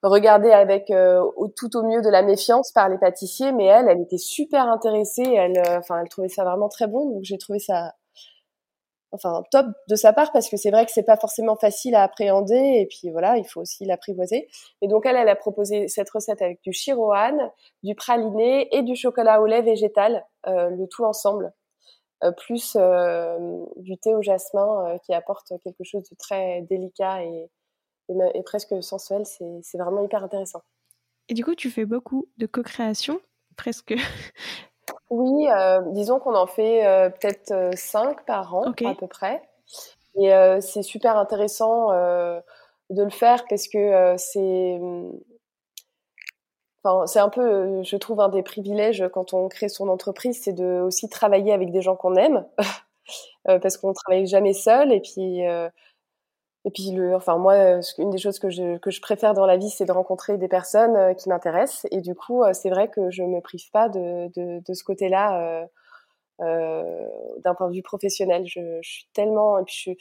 [0.09, 1.23] regardé avec euh,
[1.55, 5.23] tout au mieux de la méfiance par les pâtissiers, mais elle, elle était super intéressée.
[5.23, 7.09] Elle, euh, enfin, elle trouvait ça vraiment très bon.
[7.09, 7.93] Donc j'ai trouvé ça,
[9.11, 12.03] enfin, top de sa part parce que c'est vrai que c'est pas forcément facile à
[12.03, 14.49] appréhender et puis voilà, il faut aussi l'apprivoiser.
[14.81, 17.51] Et donc elle, elle a proposé cette recette avec du shirohan,
[17.83, 21.53] du praliné et du chocolat au lait végétal, euh, le tout ensemble.
[22.37, 22.77] plus
[23.77, 27.49] du thé au jasmin qui apporte quelque chose de très délicat et,
[28.33, 29.23] et, presque sensuel.
[29.25, 30.61] C'est vraiment hyper intéressant.
[31.29, 33.19] Et du coup, tu fais beaucoup de co-création,
[33.55, 33.93] presque
[35.09, 39.41] Oui, euh, disons qu'on en fait euh, peut-être 5 euh, par an à peu près.
[40.15, 44.79] Et c'est super intéressant de le faire parce que c'est
[46.85, 50.51] Enfin, c'est un peu, je trouve, un des privilèges quand on crée son entreprise, c'est
[50.51, 52.45] de aussi travailler avec des gens qu'on aime,
[53.45, 54.91] parce qu'on travaille jamais seul.
[54.91, 55.41] Et puis,
[56.65, 59.45] et puis, le, enfin moi, euh, une des choses que je, que je préfère dans
[59.45, 61.85] la vie, c'est de rencontrer des personnes euh, qui m'intéressent.
[61.91, 64.83] Et du coup, euh, c'est vrai que je me prive pas de, de, de ce
[64.83, 65.67] côté-là
[66.41, 67.07] euh,
[67.43, 68.43] d'un point de vue professionnel.
[68.45, 69.97] Je, je suis tellement, et puis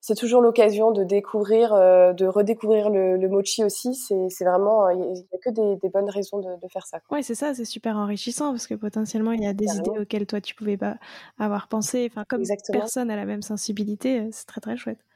[0.00, 3.94] c'est toujours l'occasion de découvrir, de redécouvrir le, le mochi aussi.
[3.94, 7.00] C'est vraiment, il n'y a que des, des, bonnes raisons de, de faire ça.
[7.10, 10.26] Ouais, c'est ça, c'est super enrichissant parce que potentiellement il y a des idées auxquelles
[10.26, 10.96] toi tu pouvais pas
[11.38, 12.08] avoir pensé.
[12.10, 15.07] Enfin, comme personne a la même sensibilité, c'est très très chouette.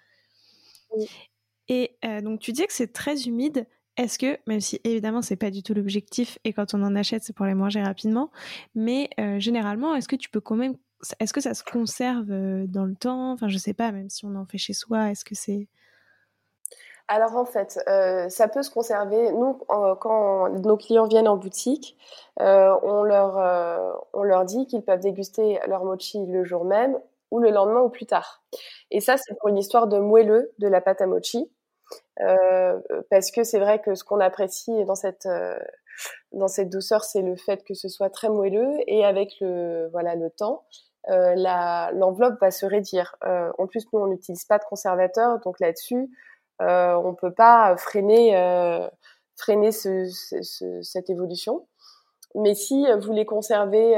[1.68, 3.66] Et euh, donc tu dis que c'est très humide.
[3.96, 7.22] Est-ce que, même si évidemment c'est pas du tout l'objectif et quand on en achète
[7.24, 8.30] c'est pour les manger rapidement,
[8.74, 10.76] mais euh, généralement est-ce que tu peux quand même,
[11.20, 13.32] est-ce que ça se conserve euh, dans le temps?
[13.32, 15.68] Enfin je sais pas, même si on en fait chez soi, est-ce que c'est
[17.08, 17.78] alors en fait,
[18.30, 19.32] ça peut se conserver.
[19.32, 19.54] Nous,
[20.00, 21.98] quand nos clients viennent en boutique,
[22.38, 26.98] on, leur, on leur dit qu'ils peuvent déguster leur mochi le jour même
[27.32, 28.44] ou le lendemain ou plus tard.
[28.90, 31.50] Et ça, c'est pour une histoire de moelleux de la pâte à mochi.
[32.20, 32.78] Euh,
[33.10, 35.58] parce que c'est vrai que ce qu'on apprécie dans cette euh,
[36.32, 40.14] dans cette douceur, c'est le fait que ce soit très moelleux et avec le voilà
[40.14, 40.64] le temps,
[41.10, 42.66] euh, la l'enveloppe va se.
[42.66, 46.10] Euh, en plus, nous on n'utilise pas de conservateur, donc là-dessus,
[46.60, 48.32] euh, on peut pas freiner
[49.36, 51.66] freiner ce, ce, cette évolution.
[52.34, 53.96] Mais si vous les conservez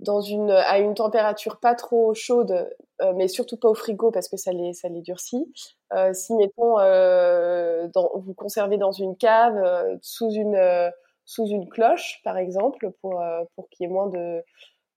[0.00, 2.68] dans une à une température pas trop chaude,
[3.02, 5.52] euh, mais surtout pas au frigo parce que ça les ça les durcit.
[5.92, 10.90] Euh, si mettons euh, dans, vous conservez dans une cave euh, sous une euh,
[11.24, 13.22] sous une cloche par exemple pour
[13.54, 14.42] pour qu'il y ait moins de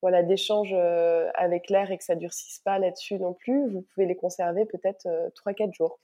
[0.01, 0.73] voilà d'échanges
[1.35, 5.07] avec l'air et que ça durcisse pas là-dessus non plus, vous pouvez les conserver peut-être
[5.45, 5.99] 3-4 jours.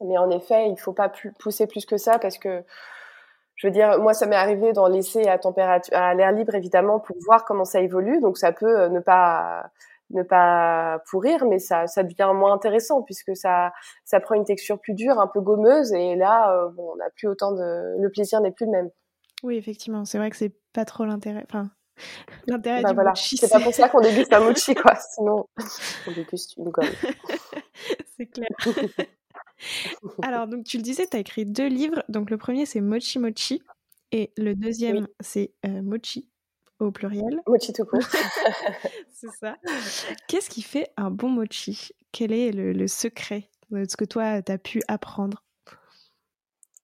[0.00, 2.62] Mais en effet, il faut pas pousser plus que ça parce que
[3.58, 7.00] je veux dire, moi, ça m'est arrivé d'en laisser à température, à l'air libre, évidemment,
[7.00, 8.20] pour voir comment ça évolue.
[8.20, 9.72] Donc, ça peut euh, ne pas,
[10.10, 13.72] ne pas pourrir, mais ça, ça devient moins intéressant puisque ça,
[14.04, 15.92] ça prend une texture plus dure, un peu gommeuse.
[15.92, 18.90] Et là, euh, bon, on n'a plus autant de, le plaisir n'est plus le même.
[19.42, 20.04] Oui, effectivement.
[20.04, 21.44] C'est vrai que c'est pas trop l'intérêt.
[21.50, 21.68] Enfin,
[22.46, 23.10] l'intérêt bah du voilà.
[23.10, 23.38] mochi.
[23.38, 24.94] C'est pas pour ça qu'on déguste un mochi, quoi.
[24.94, 25.48] Sinon,
[26.06, 26.86] on déguste une gomme.
[28.16, 28.48] c'est clair.
[30.22, 32.02] Alors, donc tu le disais, tu as écrit deux livres.
[32.08, 33.62] Donc le premier, c'est Mochi Mochi.
[34.12, 36.28] Et le deuxième, c'est euh, Mochi
[36.80, 37.42] au pluriel.
[37.46, 38.00] Mochi tout court.
[39.12, 39.56] c'est ça.
[40.28, 41.90] Qu'est-ce qui fait un bon mochi?
[42.12, 43.50] Quel est le, secret?
[43.70, 45.42] De ce que toi, tu as pu apprendre?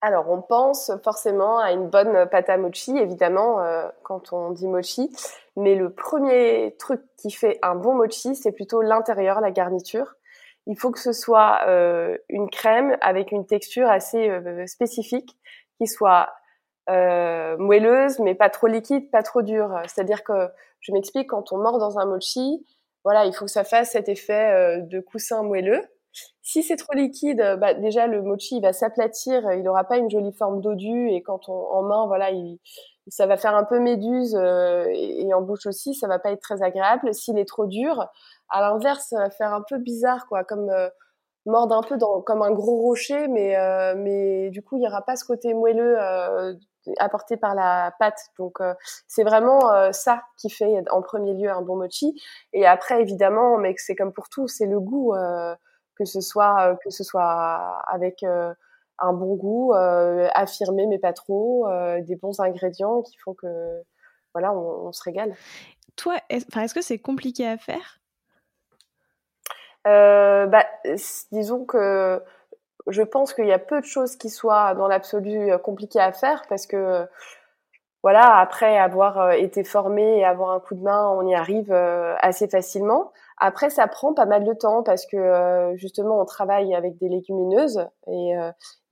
[0.02, 4.68] Alors, on pense forcément à une bonne pâte à mochi, évidemment, euh, quand on dit
[4.68, 5.10] mochi.
[5.56, 10.14] Mais le premier truc qui fait un bon mochi, c'est plutôt l'intérieur, la garniture
[10.66, 15.36] il faut que ce soit euh, une crème avec une texture assez euh, spécifique,
[15.78, 16.32] qui soit
[16.88, 19.80] euh, moelleuse, mais pas trop liquide, pas trop dure.
[19.86, 20.48] C'est-à-dire que,
[20.80, 22.64] je m'explique, quand on mord dans un mochi,
[23.04, 25.82] voilà, il faut que ça fasse cet effet de coussin moelleux.
[26.42, 30.10] Si c'est trop liquide, bah, déjà le mochi il va s'aplatir, il n'aura pas une
[30.10, 32.60] jolie forme dodue et quand on en main, voilà, il,
[33.08, 36.40] ça va faire un peu méduse et, et, en bouche aussi, ça va pas être
[36.40, 37.12] très agréable.
[37.14, 38.06] S'il est trop dur,
[38.48, 40.88] à l'inverse, ça va faire un peu bizarre, quoi, comme euh,
[41.46, 44.88] mordre un peu dans, comme un gros rocher, mais, euh, mais du coup, il n'y
[44.88, 46.54] aura pas ce côté moelleux euh,
[46.98, 48.20] apporté par la pâte.
[48.38, 48.74] Donc, euh,
[49.06, 52.14] c'est vraiment euh, ça qui fait en premier lieu un bon mochi.
[52.52, 55.14] Et après, évidemment, mais c'est comme pour tout, c'est le goût,
[55.96, 58.24] que ce soit que ce soit avec
[58.98, 59.72] un bon goût,
[60.34, 61.66] affirmé mais pas trop,
[62.00, 63.82] des bons ingrédients qui font que
[64.34, 65.34] voilà, on, se régale.
[65.96, 68.00] Toi, est-ce que c'est compliqué à faire?
[69.84, 70.64] Bah,
[71.32, 72.22] disons que
[72.86, 76.42] je pense qu'il y a peu de choses qui soient dans l'absolu compliquées à faire
[76.48, 77.06] parce que
[78.02, 82.48] voilà, après avoir été formé et avoir un coup de main, on y arrive assez
[82.48, 83.12] facilement.
[83.38, 87.84] Après, ça prend pas mal de temps parce que justement, on travaille avec des légumineuses
[88.06, 88.34] et,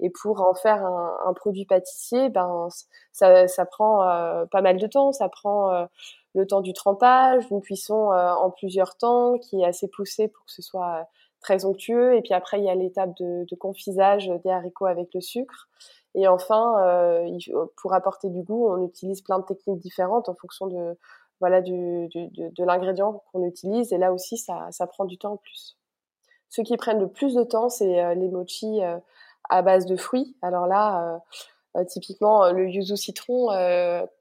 [0.01, 2.69] et pour en faire un, un produit pâtissier, ben
[3.13, 3.99] ça, ça prend
[4.51, 5.13] pas mal de temps.
[5.13, 5.87] Ça prend
[6.35, 10.53] le temps du trempage, d'une cuisson en plusieurs temps qui est assez poussée pour que
[10.53, 11.07] ce soit
[11.41, 12.17] très onctueux.
[12.17, 15.69] Et puis après, il y a l'étape de, de confisage des haricots avec le sucre.
[16.15, 17.39] Et enfin, euh,
[17.77, 20.99] pour apporter du goût, on utilise plein de techniques différentes en fonction de
[21.43, 23.93] voilà du, du, de, l'ingrédient qu'on utilise.
[23.93, 25.77] Et là aussi, ça, ça, prend du temps en plus.
[26.49, 28.97] Ceux qui prennent le plus de temps, c'est euh, les mochis euh,
[29.51, 30.37] à base de fruits.
[30.41, 31.21] Alors là,
[31.89, 33.49] typiquement le yuzu citron,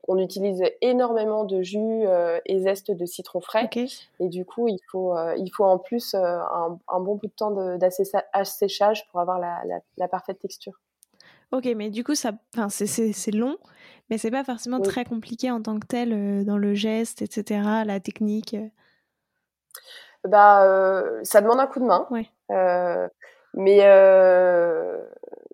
[0.08, 2.06] on utilise énormément de jus
[2.46, 3.70] et zeste de citron frais.
[4.20, 7.52] Et du coup, il faut, il faut en plus un, un, bon bout de temps
[7.78, 10.80] d'asséchage pour avoir la, la, la parfaite texture.
[11.52, 12.32] Ok, mais du coup, ça,
[12.70, 13.58] c'est long,
[14.10, 17.84] mais c'est pas forcément très compliqué en tant que tel euh, dans le geste, etc.,
[17.86, 18.54] la technique.
[18.54, 18.68] Euh.
[20.24, 22.08] Bah, euh, ça demande un coup de main.
[22.10, 22.30] Ouais.
[23.54, 23.80] mais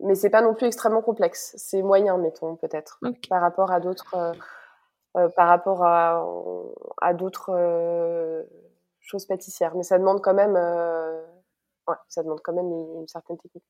[0.01, 1.53] mais c'est pas non plus extrêmement complexe.
[1.57, 4.33] C'est moyen, mettons peut-être, par rapport à d'autres,
[5.13, 6.23] par rapport à,
[7.01, 8.45] à d'autres
[8.99, 9.73] choses pâtissières.
[9.75, 10.55] Mais ça demande quand même,
[11.87, 13.63] ouais, ça demande quand même une, certaine technique.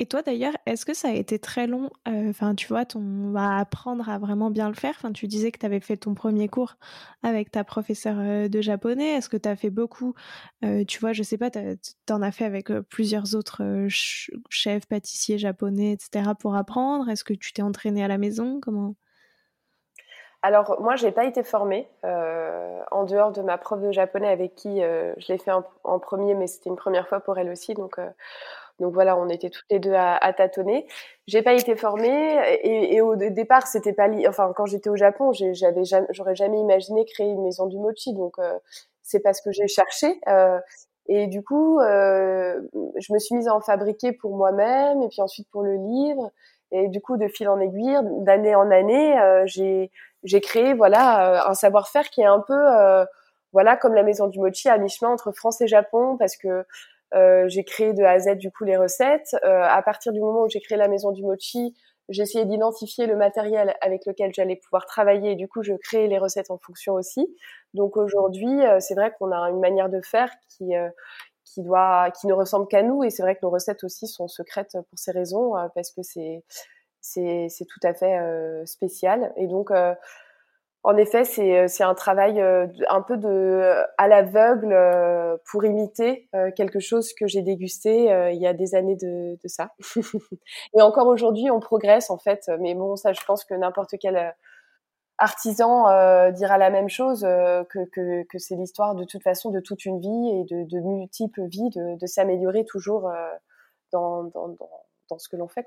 [0.00, 3.32] Et toi d'ailleurs, est-ce que ça a été très long euh, Enfin, tu vois, on
[3.32, 4.94] va apprendre à vraiment bien le faire?
[4.96, 6.76] Enfin, tu disais que tu avais fait ton premier cours
[7.24, 9.14] avec ta professeure euh, de japonais.
[9.14, 10.14] Est-ce que tu as fait beaucoup
[10.64, 11.58] euh, Tu vois, je sais pas, tu
[12.10, 16.30] en as fait avec plusieurs autres chefs, pâtissiers japonais, etc.
[16.38, 17.08] pour apprendre?
[17.08, 18.60] Est-ce que tu t'es entraîné à la maison?
[18.60, 18.94] Comment?
[20.42, 24.80] Alors moi, j'ai pas été formée en dehors de ma prof de japonais avec qui
[24.80, 27.98] je l'ai fait en, premier, mais c'était une première fois pour elle aussi, donc
[28.78, 30.86] donc voilà, on était toutes les deux à, à tâtonner.
[31.26, 35.32] J'ai pas été formée et, et au départ, c'était pas, enfin quand j'étais au Japon,
[35.32, 38.14] j'avais jamais, j'aurais jamais imaginé créer une maison du mochi.
[38.14, 38.56] Donc euh,
[39.02, 40.20] c'est parce que j'ai cherché.
[40.28, 40.60] Euh,
[41.08, 42.60] et du coup, euh,
[42.96, 46.30] je me suis mise à en fabriquer pour moi-même et puis ensuite pour le livre.
[46.70, 49.90] Et du coup, de fil en aiguille, d'année en année, euh, j'ai
[50.24, 52.54] j'ai créé voilà euh, un savoir-faire qui est un peu
[53.52, 56.64] voilà comme la maison du mochi à mi-chemin entre France et Japon parce que
[57.14, 59.34] euh, j'ai créé de A à Z du coup les recettes.
[59.44, 61.74] Euh, à partir du moment où j'ai créé la maison du mochi,
[62.08, 66.08] j'ai essayé d'identifier le matériel avec lequel j'allais pouvoir travailler et du coup je crée
[66.08, 67.26] les recettes en fonction aussi.
[67.74, 70.72] Donc aujourd'hui, euh, c'est vrai qu'on a une manière de faire qui
[71.44, 74.28] qui doit qui ne ressemble qu'à nous et c'est vrai que nos recettes aussi sont
[74.28, 76.44] secrètes pour ces raisons parce que c'est
[77.08, 78.18] c'est tout à fait
[78.66, 79.70] spécial et donc
[80.84, 83.18] en effet, c'est euh, un travail euh, un peu
[83.98, 88.96] à l'aveugle euh, pour imiter quelque chose que j'ai dégusté il y a des années
[88.96, 89.72] de, ça.
[90.74, 92.50] et encore aujourd'hui, on progresse en fait.
[92.60, 94.34] Mais bon, ça, je pense que n'importe quel
[95.18, 100.00] artisan dira la même chose que, que, c'est l'histoire de toute façon de toute une
[100.00, 103.10] vie et de, multiples vies, de, s'améliorer toujours
[103.92, 104.70] dans, dans, dans,
[105.10, 105.64] dans, ce que l'on fait.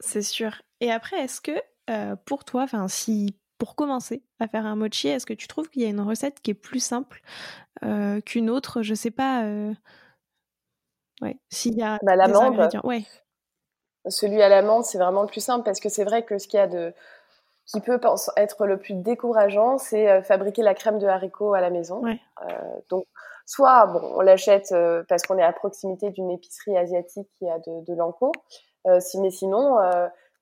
[0.00, 0.60] C'est sûr.
[0.80, 1.52] Et après, est-ce que
[2.24, 5.82] pour toi, enfin, si pour commencer à faire un mochi, est-ce que tu trouves qu'il
[5.82, 7.20] y a une recette qui est plus simple
[7.84, 8.82] euh, qu'une autre?
[8.82, 9.44] Je sais pas.
[9.44, 9.72] Euh...
[11.20, 12.80] Ouais, s'il y a bah, l'amande.
[12.82, 13.04] Ouais.
[14.08, 16.56] Celui à l'amande, c'est vraiment le plus simple parce que c'est vrai que ce qu'il
[16.56, 16.94] y a de
[17.66, 18.00] qui peut
[18.36, 22.00] être le plus décourageant, c'est euh, fabriquer la crème de haricots à la maison.
[22.00, 22.18] Ouais.
[22.48, 23.04] Euh, donc,
[23.44, 24.74] soit bon, on l'achète
[25.06, 28.32] parce qu'on est à proximité d'une épicerie asiatique qui a de, de l'anko,
[29.00, 29.76] si, mais sinon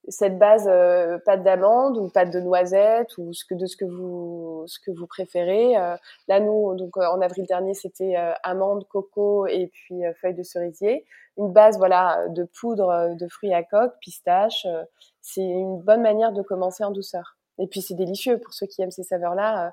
[0.08, 3.84] cette base euh, pâte d'amande ou pâte de noisette ou ce que de ce que
[3.84, 5.76] vous ce que vous préférez.
[5.76, 5.96] Euh,
[6.28, 11.04] là nous donc euh, en avril dernier c'était amande, coco et puis feuilles de cerisier.
[11.36, 14.66] Une base voilà de poudre de fruits à coque, pistache.
[15.20, 17.36] c'est une bonne manière de commencer en douceur.
[17.60, 19.72] Et puis c'est délicieux pour ceux qui aiment ces saveurs là.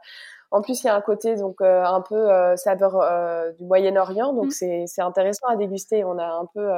[0.51, 4.85] En plus, il y a un côté donc un peu saveur du Moyen-Orient, donc mmh.
[4.85, 6.03] c'est intéressant à déguster.
[6.03, 6.71] On a un peu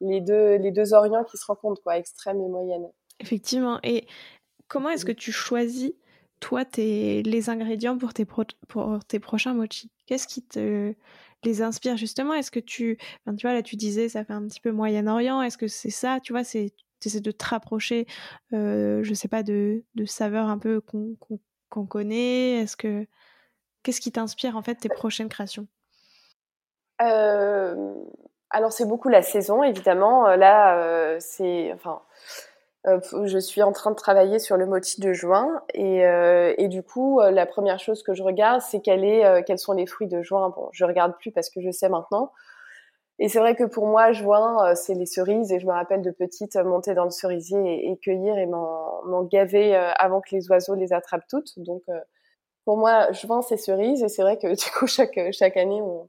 [0.00, 2.88] les deux, les deux orients qui se rencontrent, quoi, extrême et moyenne.
[3.20, 3.78] Effectivement.
[3.82, 4.06] Et
[4.68, 5.92] comment est-ce que tu choisis,
[6.40, 9.90] toi, tes, les ingrédients pour tes, pour tes prochains mochi?
[10.06, 10.92] Qu'est-ce qui te
[11.44, 12.34] les inspire justement?
[12.34, 15.42] Est-ce que tu, enfin, tu vois, là, tu disais, ça fait un petit peu Moyen-Orient.
[15.42, 16.20] Est-ce que c'est ça?
[16.20, 16.72] Tu vois, c'est
[17.04, 18.06] essaies de te rapprocher,
[18.52, 22.62] euh, je sais pas, de, de saveurs un peu qu'on connaît.
[22.62, 23.06] Est-ce que
[23.82, 25.68] qu'est-ce qui t'inspire en fait tes prochaines créations?
[27.02, 27.94] Euh,
[28.50, 30.28] Alors c'est beaucoup la saison, évidemment.
[30.36, 32.00] Là, c'est, enfin,
[32.84, 36.02] je suis en train de travailler sur le mochi de juin et,
[36.58, 40.06] et du coup, la première chose que je regarde, c'est est, quels sont les fruits
[40.06, 40.50] de juin.
[40.50, 42.32] Bon, je regarde plus parce que je sais maintenant.
[43.18, 45.50] Et c'est vrai que pour moi, juin, c'est les cerises.
[45.50, 49.74] Et je me rappelle de petite monter dans le cerisier et, cueillir et m'en gaver
[49.98, 51.58] avant que les oiseaux les attrapent toutes.
[51.58, 51.82] Donc,
[52.64, 54.02] pour moi, juin, c'est cerises.
[54.02, 56.08] Et c'est vrai que du coup, chaque, chaque année, on,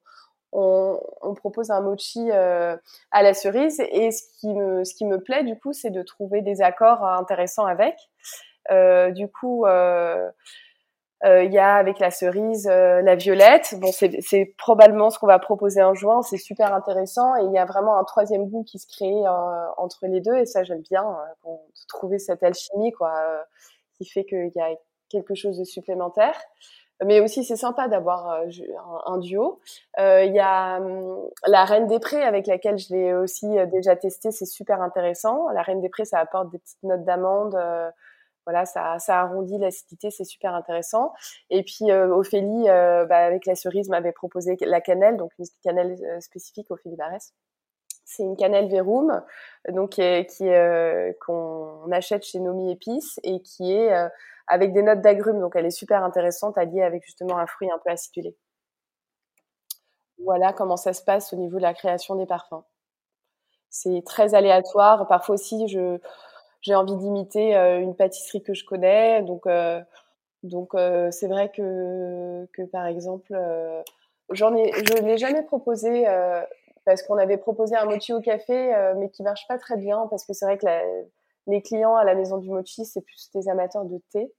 [0.51, 2.75] on, on propose un mochi euh,
[3.11, 3.79] à la cerise.
[3.91, 7.03] Et ce qui me, ce qui me plaît, du coup, c'est de trouver des accords
[7.03, 7.95] intéressants avec.
[8.71, 10.29] Euh, du coup, euh,
[11.25, 13.75] euh, il y a avec la cerise la violette.
[13.79, 16.21] Bon, c'est probablement ce qu'on va proposer en juin.
[16.21, 19.23] C'est super intéressant et il y a vraiment un troisième goût qui se crée
[19.77, 21.03] entre les deux et ça j'aime bien
[21.87, 23.11] trouver cette alchimie quoi,
[23.97, 24.69] qui fait qu'il y a
[25.09, 26.39] quelque chose de supplémentaire.
[27.05, 28.49] Mais aussi, c'est sympa d'avoir euh,
[29.05, 29.59] un, duo.
[29.99, 33.67] Euh, il y a hum, la Reine des Prés avec laquelle je l'ai aussi euh,
[33.67, 34.31] déjà testé.
[34.31, 35.49] C'est super intéressant.
[35.49, 37.55] La Reine des Prés, ça apporte des petites notes d'amande.
[38.45, 41.13] voilà, ça, ça arrondit l'acidité, c'est super intéressant.
[41.49, 46.71] Et puis Ophélie, bah, avec la cerise, m'avait proposé la cannelle, donc une cannelle spécifique
[46.71, 47.33] Ophélie Barès.
[48.05, 49.21] C'est une cannelle Verum,
[49.67, 50.49] donc qui,
[51.25, 53.91] qu'on achète chez Nomi Épices et qui est
[54.47, 55.39] avec des notes d'agrumes.
[55.39, 58.35] Donc elle est super intéressante, alliée avec justement un fruit un peu acidulé.
[60.23, 62.63] Voilà comment ça se passe au niveau de la création des parfums.
[63.69, 65.07] C'est très aléatoire.
[65.07, 65.99] Parfois aussi, je,
[66.61, 69.21] j'ai envie d'imiter euh, une pâtisserie que je connais.
[69.21, 69.81] Donc, euh,
[70.43, 73.33] donc euh, c'est vrai que, que par exemple,
[74.31, 76.05] j'en ai, je l'ai jamais proposé
[76.85, 80.25] parce qu'on avait proposé un mochi au café, mais qui marche pas très bien parce
[80.25, 80.81] que c'est vrai que la,
[81.47, 84.31] les clients à la maison du mochi, c'est plus des amateurs de thé.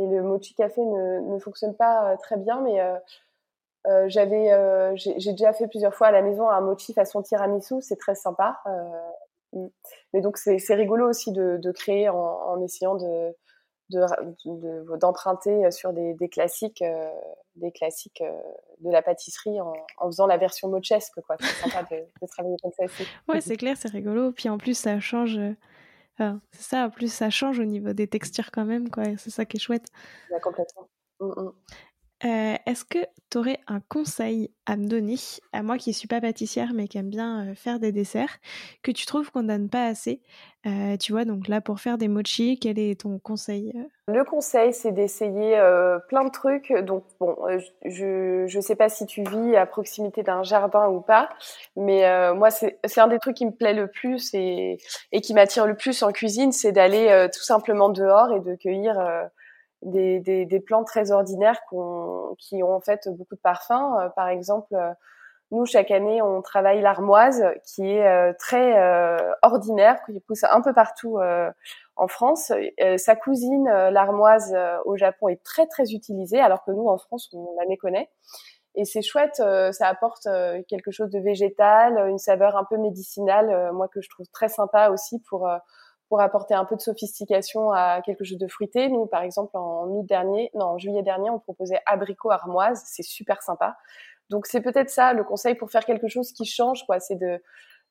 [0.00, 2.96] Et le mochi café ne, ne fonctionne pas euh, très bien, mais euh,
[3.86, 4.50] euh, j'avais,
[4.96, 8.60] j'ai déjà fait plusieurs fois à la maison un mochi façon tiramisu, c'est très sympa.
[9.52, 9.66] Mm.
[10.14, 13.34] mais donc c'est rigolo aussi de, créer en, essayant de
[15.00, 16.84] d'emprunter de, sur des, classiques,
[17.56, 18.22] des classiques
[18.78, 21.20] de la pâtisserie en, en, faisant la version mochesque.
[21.26, 21.36] quoi.
[21.40, 23.02] C'est sympa de, travailler comme ça aussi.
[23.28, 24.30] Ouais, c'est clair, c'est rigolo.
[24.30, 25.40] Puis en plus, ça change
[26.52, 29.04] c'est ça, en plus ça change au niveau des textures quand même, quoi.
[29.18, 29.88] C'est ça qui est chouette.
[30.42, 30.88] complètement.
[31.20, 31.52] Mmh, mmh.
[32.24, 32.98] Euh, est-ce que
[33.30, 35.16] tu aurais un conseil à me donner,
[35.54, 38.38] à moi qui suis pas pâtissière mais qui aime bien euh, faire des desserts,
[38.82, 40.20] que tu trouves qu'on donne pas assez?
[40.66, 43.72] Euh, Tu vois, donc là pour faire des mochi, quel est ton conseil
[44.06, 45.58] Le conseil, c'est d'essayer
[46.08, 46.70] plein de trucs.
[46.84, 47.36] Donc bon,
[47.86, 51.30] je je sais pas si tu vis à proximité d'un jardin ou pas,
[51.76, 54.76] mais moi c'est un des trucs qui me plaît le plus et
[55.12, 58.98] et qui m'attire le plus en cuisine, c'est d'aller tout simplement dehors et de cueillir
[59.82, 61.60] des, des, des plantes très ordinaires
[62.38, 63.98] qui ont en fait beaucoup de parfums.
[63.98, 64.92] Euh, par exemple, euh,
[65.50, 68.78] nous, chaque année, on travaille l'armoise, qui est euh, très
[69.42, 71.18] ordinaire, qui pousse un peu partout
[71.96, 72.52] en France.
[72.98, 77.56] sa cousine, l'armoise au Japon, est très très utilisée, alors que nous, en France, on
[77.58, 78.08] la méconnaît.
[78.76, 80.28] Et c'est chouette, ça apporte
[80.68, 84.90] quelque chose de végétal, une saveur un peu médicinale, moi que je trouve très sympa
[84.90, 85.50] aussi pour
[86.10, 88.88] pour apporter un peu de sophistication à quelque chose de fruité.
[88.88, 92.82] Nous, par exemple, en août dernier, non, en juillet dernier, on proposait abricot armoise.
[92.84, 93.76] C'est super sympa.
[94.28, 96.98] Donc, c'est peut-être ça le conseil pour faire quelque chose qui change, quoi.
[96.98, 97.40] C'est de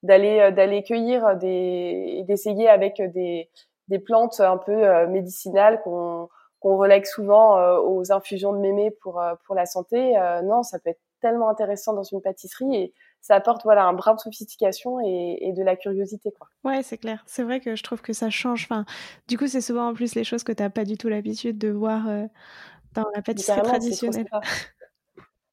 [0.04, 3.50] d'aller euh, d'aller cueillir des d'essayer avec des
[3.88, 6.28] des plantes un peu euh, médicinales qu'on
[6.60, 10.20] qu'on relègue souvent euh, aux infusions de mémé pour pour la santé.
[10.44, 14.16] non, ça peut être tellement intéressant dans une pâtisserie et ça apporte voilà un brin
[14.16, 16.48] de sophistication et, de la curiosité quoi.
[16.64, 17.24] Ouais, c'est clair.
[17.26, 18.64] C'est vrai que je trouve que ça change.
[18.64, 18.86] Enfin,
[19.28, 21.58] du coup, c'est souvent en plus les choses que tu n'as pas du tout l'habitude
[21.58, 22.26] de voir euh,
[22.94, 24.28] dans la pâtisserie traditionnelle.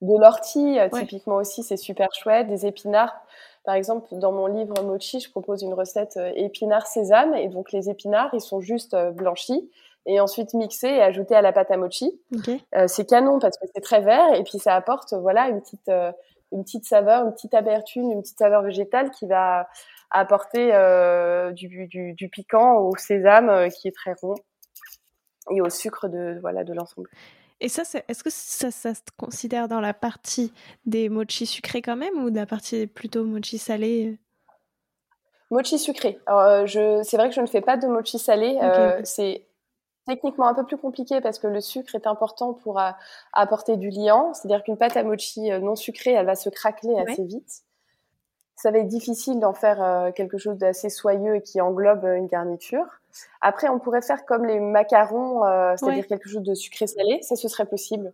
[0.02, 2.48] De l'ortie, euh, typiquement aussi, c'est super chouette.
[2.48, 3.14] Des épinards.
[3.64, 7.34] Par exemple, dans mon livre Mochi, je propose une recette euh, épinards sésame.
[7.34, 9.70] Et donc, les épinards, ils sont juste blanchis
[10.08, 12.20] et ensuite mixés et ajoutés à la pâte à mochi.
[12.86, 15.90] c'est canon parce que c'est très vert et puis ça apporte voilà une petite
[16.52, 19.68] une petite saveur, une petite amertume, une petite saveur végétale qui va
[20.10, 24.34] apporter euh, du, du, du, piquant au sésame euh, qui est très rond
[25.50, 27.10] et au sucre de voilà de l'ensemble.
[27.60, 30.52] Et ça, est-ce que ça, ça, se considère dans la partie
[30.84, 34.18] des mochi sucrés quand même ou de la partie plutôt mochi salé?
[35.50, 36.18] Mochi sucré.
[36.26, 38.58] Alors, je, c'est vrai que je ne fais pas de mochi salé.
[38.62, 39.46] Euh, c'est
[40.06, 42.90] techniquement un peu plus compliqué parce que le sucre est important pour euh,
[43.32, 44.32] apporter du liant.
[44.32, 47.62] C'est-à-dire qu'une pâte à mochi euh, non sucrée, elle va se craqueler assez vite.
[48.54, 52.26] Ça va être difficile d'en faire euh, quelque chose d'assez soyeux et qui englobe une
[52.26, 52.86] garniture.
[53.40, 57.20] Après, on pourrait faire comme les macarons, euh, c'est-à-dire quelque chose de sucré-salé.
[57.22, 58.12] Ça, ce serait possible.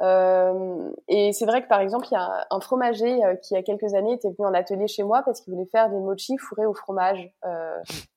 [0.00, 3.56] Euh, et c'est vrai que par exemple, il y a un fromager euh, qui, il
[3.56, 5.98] y a quelques années, était venu en atelier chez moi parce qu'il voulait faire des
[5.98, 7.30] mochis fourrés au fromage,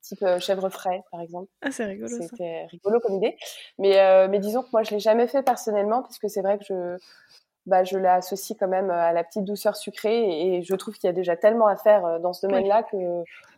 [0.02, 1.50] type chèvre frais, par exemple.
[1.62, 2.16] Ah, c'est rigolo.
[2.22, 3.38] C'était rigolo comme idée.
[3.78, 6.66] Mais, mais disons que moi, je l'ai jamais fait personnellement parce que c'est vrai que
[6.66, 6.98] je
[7.66, 11.10] bah, je l'associe quand même à la petite douceur sucrée et je trouve qu'il y
[11.10, 12.98] a déjà tellement à faire euh, dans ce domaine-là que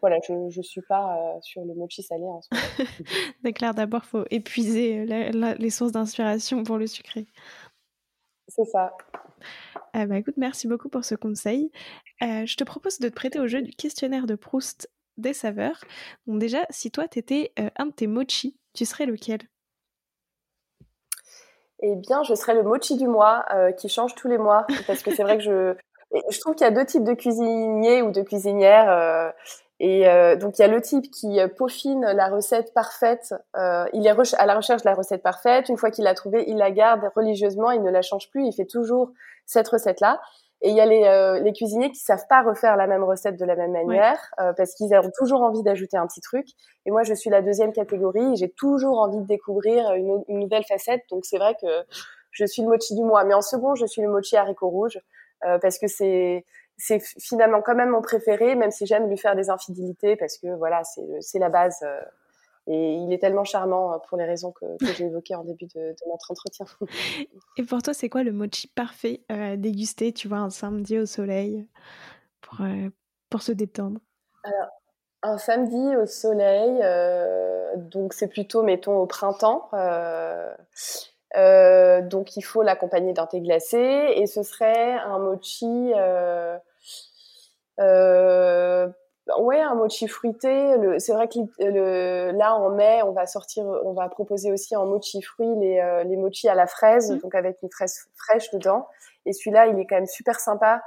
[0.01, 2.89] voilà, je ne suis pas euh, sur le mochi salé en ce moment.
[3.43, 7.26] D'accord, d'abord, il faut épuiser les sources d'inspiration pour le sucré.
[8.47, 8.95] C'est ça.
[9.93, 11.72] Ah bah, écoute, merci beaucoup pour ce conseil.
[12.22, 15.84] Euh, je te propose de te prêter au jeu du questionnaire de Proust des saveurs.
[16.28, 19.39] Donc déjà, si toi, tu étais un de tes mochi, tu serais lequel?
[21.92, 25.04] Eh bien, je serais le mochi du mois euh, qui change tous les mois parce
[25.04, 25.76] que c'est vrai que je
[26.30, 29.30] je trouve qu'il y a deux types de cuisiniers ou de cuisinières euh,
[29.82, 33.34] et euh, donc il y a le type qui peaufine la recette parfaite.
[33.94, 35.68] il est à la recherche de la recette parfaite.
[35.68, 37.72] Une fois qu'il l'a trouvée, il la garde religieusement.
[37.72, 38.46] Il ne la change plus.
[38.46, 39.12] Il fait toujours
[39.46, 40.22] cette recette là.
[40.62, 43.38] Et il y a les, euh, les, cuisiniers qui savent pas refaire la même recette
[43.38, 46.47] de la même manière euh, parce qu'ils ont toujours envie d'ajouter un petit truc.
[46.86, 48.36] Et moi, je suis la deuxième catégorie.
[48.38, 51.01] J'ai toujours envie de découvrir une, une nouvelle facette.
[51.10, 51.68] Donc c'est vrai que
[52.32, 53.26] je suis le mochi du mois.
[53.26, 54.99] Mais en second, je suis le mochi haricot rouge
[55.45, 56.45] euh, parce que c'est
[56.78, 60.56] c'est finalement quand même mon préféré, même si j'aime lui faire des infidélités parce que
[60.58, 60.82] voilà,
[61.22, 61.86] c'est la base.
[62.68, 64.66] Euh, et il est tellement charmant euh, pour les raisons que,
[64.97, 66.66] j'ai évoquées en début de, notre entretien.
[67.57, 71.05] Et pour toi, c'est quoi le mochi parfait à déguster, tu vois, un samedi au
[71.05, 71.68] soleil
[72.41, 72.89] pour, euh,
[73.30, 73.99] pour se détendre?
[74.43, 74.70] Alors,
[75.24, 79.70] un samedi au soleil, euh, donc c'est plutôt, mettons, au printemps.
[81.34, 85.91] donc il faut l'accompagner d'un thé glacé et ce serait un mochi
[89.40, 90.76] Ouais, un mochi fruité.
[91.00, 94.86] C'est vrai que le, là en mai, on va sortir, on va proposer aussi en
[94.86, 97.20] mochi fruit les, euh, les mochis à la fraise, mmh.
[97.20, 98.88] donc avec une fraise fraîche dedans.
[99.26, 100.84] Et celui-là, il est quand même super sympa.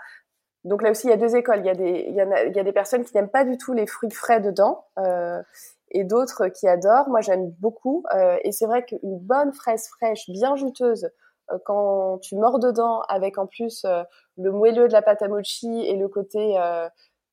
[0.63, 1.61] Donc là aussi, il y a deux écoles.
[1.61, 3.45] Il y a des, il y, a, il y a des personnes qui n'aiment pas
[3.45, 5.43] du tout les fruits frais dedans, euh,
[5.91, 7.09] et d'autres qui adorent.
[7.09, 8.05] Moi, j'aime beaucoup.
[8.15, 11.11] Euh, et c'est vrai qu'une bonne fraise fraîche, bien juteuse,
[11.51, 14.03] euh, quand tu mords dedans, avec en plus euh,
[14.37, 16.57] le moelleux de la pâte à mochi et le côté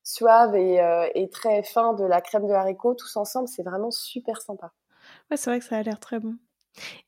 [0.06, 4.41] suave euh, et, très fin de la crème de haricot, tous ensemble, c'est vraiment super
[4.41, 4.72] sympa.
[5.30, 6.36] Ouais, c'est vrai que ça a l'air très bon.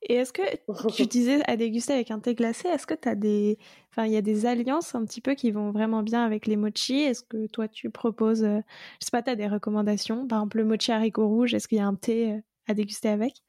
[0.02, 0.41] Et est-ce que
[0.95, 3.58] tu disais à déguster avec un thé glacé, est-ce que tu as des
[3.91, 6.56] enfin il y a des alliances un petit peu qui vont vraiment bien avec les
[6.56, 8.62] mochis Est-ce que toi tu proposes euh,
[9.00, 10.26] je sais pas, tu as des recommandations?
[10.26, 13.10] Par exemple le mochi haricot rouge, est-ce qu'il y a un thé euh, à déguster
[13.10, 13.43] avec?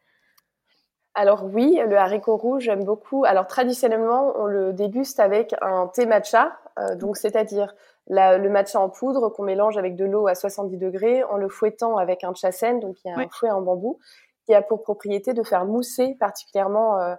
[1.15, 3.25] Alors oui, le haricot rouge, j'aime beaucoup.
[3.25, 6.57] Alors traditionnellement, on le déguste avec un thé matcha,
[6.97, 7.75] donc c'est-à-dire
[8.09, 11.97] le matcha en poudre qu'on mélange avec de l'eau à 70 degrés en le fouettant
[11.97, 13.99] avec un chasen, donc il y a un fouet en bambou,
[14.47, 17.15] qui a pour propriété de faire mousser particulièrement euh,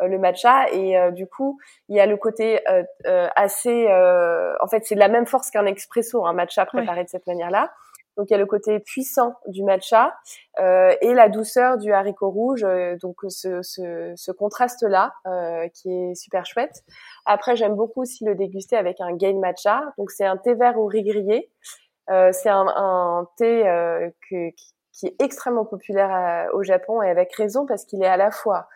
[0.00, 0.70] euh, le matcha.
[0.70, 1.58] Et euh, du coup
[1.88, 2.60] il y a le côté
[3.04, 3.86] assez
[4.60, 7.50] en fait c'est de la même force qu'un expresso un matcha préparé de cette manière
[7.50, 7.72] là
[8.18, 10.12] donc il y a le côté puissant du matcha
[10.60, 12.64] euh, et la douceur du haricot rouge.
[12.64, 16.82] Euh, donc ce, ce, ce contraste-là euh, qui est super chouette.
[17.26, 19.94] Après j'aime beaucoup aussi le déguster avec un gain matcha.
[19.98, 21.48] Donc c'est un thé vert au riz grillé.
[22.10, 24.50] Euh, c'est un, un, thé euh, que,
[24.92, 28.68] qui est extrêmement populaire au Japon et avec raison parce qu'il est à la fois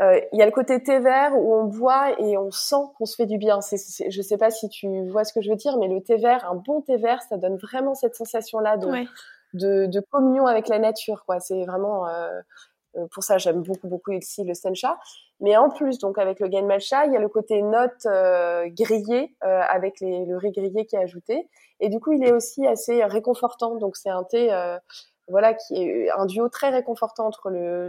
[0.00, 3.06] euh, il y a le côté thé vert où on boit et on sent qu'on
[3.06, 3.60] se fait du bien.
[3.62, 6.02] C'est, c'est, je sais pas si tu vois ce que je veux dire, mais le
[6.02, 8.86] thé vert, un bon thé vert, ça donne vraiment cette sensation-là de,
[9.54, 11.24] de, de, communion avec la nature.
[11.24, 11.40] Quoi.
[11.40, 12.28] C'est vraiment euh,
[12.96, 14.98] euh pour ça j'aime beaucoup beaucoup ici le sencha.
[15.40, 18.68] Mais en plus, donc avec le gain matcha, il y a le côté note euh,
[18.68, 21.48] grillé euh, avec les, le riz grillé qui est ajouté.
[21.80, 23.76] Et du coup, il est aussi assez réconfortant.
[23.76, 24.50] Donc c'est un thé
[25.28, 27.88] voilà, qui est un duo très réconfortant entre le,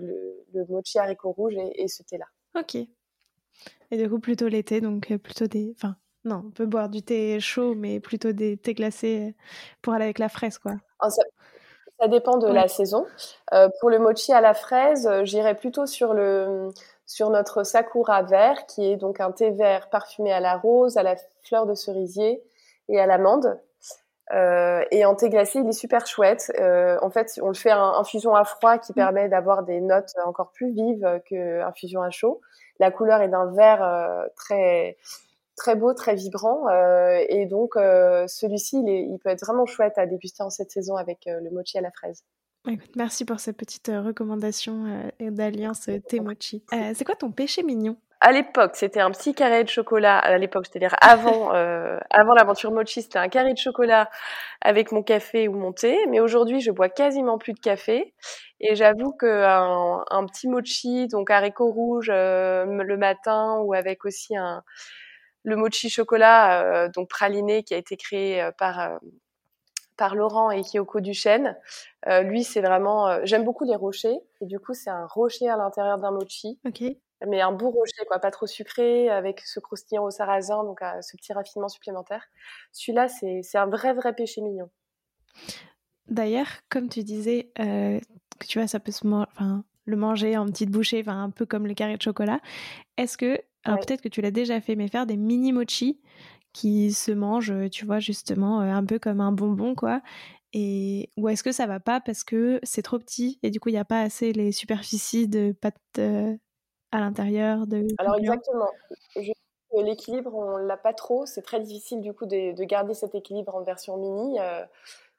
[0.53, 2.25] le, mochi haricot rouge et, ce thé-là.
[2.57, 2.75] Ok.
[2.75, 5.73] Et du coup, plutôt l'été, donc euh, plutôt des.
[5.75, 9.35] Enfin, non, on peut boire du thé chaud, mais plutôt des thés glacés
[9.81, 10.73] pour aller avec la fraise, quoi.
[10.99, 11.23] Ah, ça,
[12.07, 13.05] dépend de la saison.
[13.53, 16.71] Euh, pour le mochi à la fraise, euh, j'irais plutôt sur le
[17.05, 21.03] sur notre sakura vert, qui est donc un thé vert parfumé à la rose, à
[21.03, 22.43] la fleur de cerisier
[22.89, 23.57] et à l'amande.
[24.33, 26.51] Euh, et en thé glacé, il est super chouette.
[26.59, 28.95] Euh, en fait, on le fait en infusion à froid qui mm.
[28.95, 32.41] permet d'avoir des notes encore plus vives que infusion à chaud.
[32.79, 34.97] La couleur est d'un vert euh, très
[35.55, 36.69] très beau, très vibrant.
[37.29, 41.21] Et donc, celui-ci, il, il, peut être vraiment chouette à déguster en cette saison avec
[41.25, 42.23] le mochi à la fraise.
[42.95, 46.63] Merci pour cette petite recommandation d'alliance thé mochi.
[46.93, 47.97] c'est quoi ton péché mignon?
[48.19, 50.17] À l'époque, c'était un petit carré de chocolat.
[50.17, 54.09] À l'époque, c'est-à-dire avant, euh, avant l'aventure mochi, c'était un carré de chocolat
[54.61, 55.97] avec mon café ou mon thé.
[56.09, 58.13] Mais aujourd'hui, je bois quasiment plus de café.
[58.59, 64.35] Et j'avoue qu'un un petit mochi, donc haricot rouge euh, le matin, ou avec aussi
[64.35, 64.63] un
[65.47, 68.99] le mochi chocolat, euh, donc praliné, qui a été créé euh, par
[69.95, 71.57] par Laurent et Kyoko Duchesne.
[72.07, 73.25] Euh, lui, c'est vraiment.
[73.25, 74.19] J'aime beaucoup les rochers.
[74.41, 76.59] Et du coup, c'est un rocher à l'intérieur d'un mochi.
[76.65, 76.83] Ok
[77.25, 81.01] mais un beau rocher, quoi, pas trop sucré, avec ce croustillant au sarrasin, donc euh,
[81.01, 82.25] ce petit raffinement supplémentaire.
[82.71, 84.69] Celui-là, c'est un vrai, vrai péché mignon.
[86.07, 87.99] D'ailleurs, comme tu disais, euh,
[88.47, 91.73] tu vois, ça peut se enfin, le manger en petites bouchées, un peu comme le
[91.73, 92.39] carré de chocolat.
[92.97, 95.99] Est-ce que, alors peut-être que tu l'as déjà fait, mais faire des mini mochi
[96.53, 100.01] qui se mangent, tu vois, justement, euh, un peu comme un bonbon, quoi.
[100.53, 103.67] Et, ou est-ce que ça va pas parce que c'est trop petit et du coup
[103.67, 105.75] il n'y a pas assez les superficies de pâte
[106.97, 108.71] à l'intérieur de Alors exactement.
[109.73, 111.25] L'équilibre, on l'a pas trop.
[111.25, 114.63] C'est très difficile du coup de, garder cet équilibre en version mini, euh,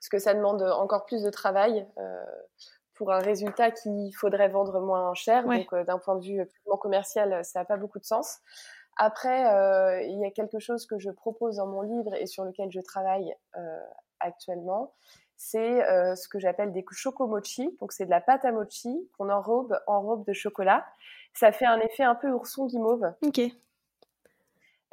[0.01, 2.25] parce que ça demande encore plus de travail euh,
[2.95, 5.45] pour un résultat qu'il faudrait vendre moins cher.
[5.45, 8.39] Donc euh, d'un point de vue purement commercial, ça n'a pas beaucoup de sens.
[8.97, 9.39] Après,
[10.09, 12.81] il y a quelque chose que je propose dans mon livre et sur lequel je
[12.81, 13.33] travaille
[14.19, 14.93] actuellement.
[15.37, 15.85] C'est
[16.17, 17.77] ce que j'appelle des chocomochi.
[17.81, 20.85] Donc c'est de la pâte à mochi qu'on enrobe en robe de chocolat
[21.39, 23.13] ça fait un effet un peu ourson guimauve.
[23.23, 23.41] Ok.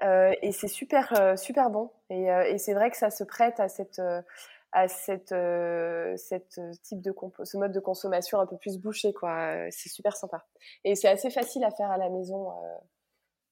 [0.04, 1.90] Euh, et c'est super, euh, super bon.
[2.10, 4.02] Et, euh, et c'est vrai que ça se prête à cette,
[4.72, 5.34] à cette,
[6.18, 9.72] cette type de ce mode de consommation un peu plus bouché, quoi.
[9.72, 10.46] C'est super sympa.
[10.84, 12.52] Et c'est assez facile à faire à la maison.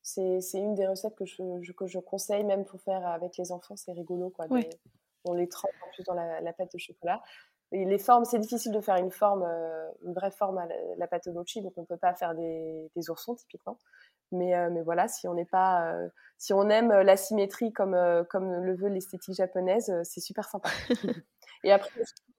[0.04, 3.76] c'est, une des recettes que je, que je conseille même pour faire avec les enfants.
[3.76, 4.46] C'est rigolo, quoi.
[5.26, 7.24] on les trempe en plus dans la, la pâte de chocolat
[7.74, 10.68] les formes, c'est difficile de faire une forme, euh, une vraie forme à
[10.98, 13.78] la, mochi, donc on peut pas faire des, oursons typiquement.
[14.32, 16.08] Mais, euh, mais voilà, si on n'est pas, euh,
[16.38, 17.98] si on aime la symétrie comme
[18.30, 20.70] comme le veut l'esthétique japonaise, c'est super sympa.
[21.64, 21.90] Et après,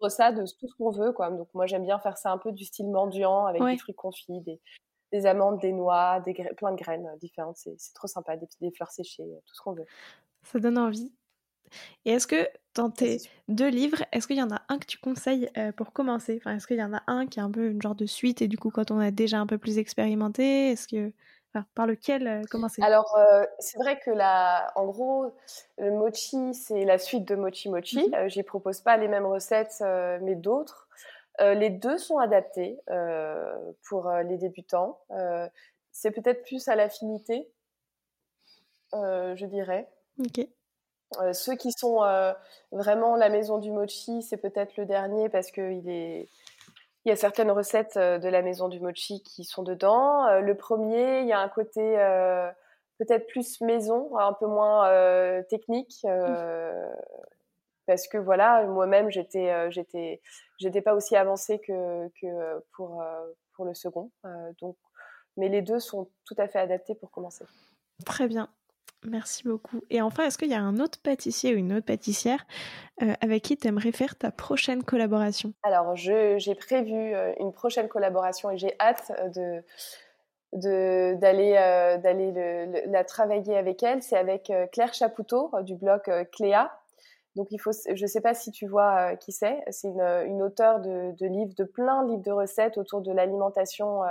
[0.01, 1.31] on ça de tout ce qu'on veut, quoi.
[1.31, 4.41] Donc moi, j'aime bien faire ça un peu du style mendiant avec des fruits confits,
[4.43, 4.61] des,
[5.13, 7.57] des amandes, des noix, des plein de graines différentes.
[7.57, 9.87] C'est trop sympa, des, des fleurs séchées, tout ce qu'on veut.
[10.43, 11.13] Ça donne envie.
[12.05, 14.99] Et est-ce que dans tes deux livres, est-ce qu'il y en a un que tu
[14.99, 16.39] conseilles euh, pour commencer?
[16.41, 18.43] Enfin, Est-ce qu'il y en a un qui est un peu une genre de suite
[18.43, 21.13] et du coup quand on a déjà un peu plus expérimenté, est-ce que
[21.55, 22.83] enfin, par lequel euh, commencer?
[22.83, 25.33] Alors euh, c'est vrai que la, en gros,
[25.79, 28.09] le mochi c'est la suite de Mochi Mochi.
[28.09, 29.83] Mmh J'y propose pas les mêmes recettes
[30.23, 30.89] mais d'autres.
[31.41, 32.79] les deux sont adaptés
[33.89, 34.99] pour les débutants.
[35.93, 37.49] c'est peut-être plus à l'affinité,
[38.93, 39.89] je dirais.
[40.19, 40.47] Ok.
[41.21, 42.33] Euh, ceux qui sont euh,
[42.73, 46.29] vraiment la maison du mochi, c'est peut-être le dernier parce qu'il est...
[47.05, 50.41] il y a certaines recettes euh, de la maison du mochi qui sont dedans.
[50.41, 51.81] le premier, il y a un côté
[52.99, 56.07] peut-être plus maison, un peu moins technique.
[57.87, 60.23] Parce que voilà, moi-même, j'étais, j'étais,
[60.59, 63.05] j'étais pas aussi avancée que, que pour,
[63.55, 64.11] pour le second.
[64.61, 64.77] donc,
[65.37, 67.45] mais les deux sont tout à fait adaptés pour commencer.
[68.07, 68.49] Très bien.
[69.07, 69.83] Merci beaucoup.
[69.91, 72.47] Et enfin, est-ce qu'il y a un autre pâtissier ou une autre pâtissière
[73.03, 75.53] euh, avec qui tu aimerais faire ta prochaine collaboration?
[75.63, 79.65] Alors, j'ai prévu euh, une prochaine collaboration et j'ai hâte euh, de
[80.57, 81.55] d'aller
[82.87, 84.05] la travailler avec elle.
[84.05, 86.01] C'est avec Claire Chapoutot du blog
[86.31, 86.71] Cléa.
[87.35, 89.65] Donc, il faut, je ne sais pas si tu vois qui c'est.
[89.71, 93.11] C'est une, une auteure de, de, livres, de plein de livres de recettes autour de
[93.11, 94.03] l'alimentation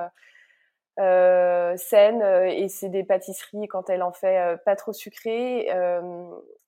[1.00, 5.68] euh, saine euh, et c'est des pâtisseries quand elle en fait euh, pas trop sucrées.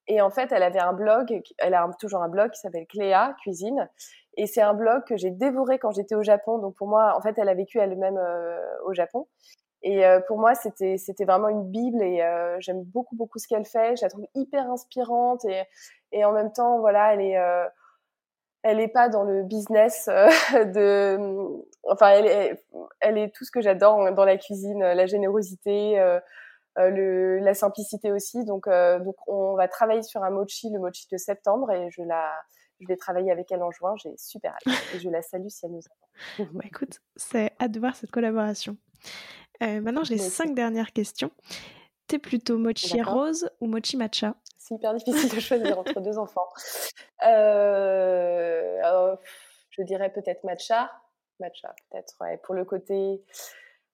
[0.08, 3.36] et en fait, elle avait un blog, elle a toujours un blog qui s'appelle Cléa
[3.42, 3.90] Cuisine.
[4.38, 6.58] Et c'est un blog que j'ai dévoré quand j'étais au Japon.
[6.60, 8.20] Donc pour moi, en fait, elle a vécu elle-même
[8.86, 9.28] au Japon.
[9.82, 12.22] Et pour moi, c'était c'était vraiment une bible et
[12.60, 13.96] j'aime beaucoup beaucoup ce qu'elle fait.
[13.96, 15.64] Je la trouve hyper inspirante et
[16.12, 17.38] et en même temps, voilà, elle est
[18.66, 20.28] elle est pas dans le business euh,
[20.66, 21.18] de
[21.84, 22.66] enfin elle est,
[23.00, 26.20] elle est tout ce que j'adore dans la cuisine la générosité euh,
[26.78, 28.44] euh, le, la simplicité aussi.
[28.44, 32.34] Donc donc on va travailler sur un mochi le mochi de septembre et je la
[32.82, 33.94] je vais travailler avec elle en juin.
[33.98, 37.72] J'ai super hâte et je la salue si elle nous entend bah, écoute c'est hâte
[37.72, 38.78] de voir cette collaboration.
[39.62, 41.32] Maintenant j'ai cinq dernières questions
[42.08, 44.36] T'es plutôt mochi rose ou mochi matcha?
[44.58, 46.48] C'est hyper difficile de choisir entre deux enfants.
[47.26, 49.16] Euh,
[49.70, 50.92] je dirais peut-être matcha.
[51.40, 52.38] Matcha, peut-être, ouais.
[52.38, 53.24] Pour le côté.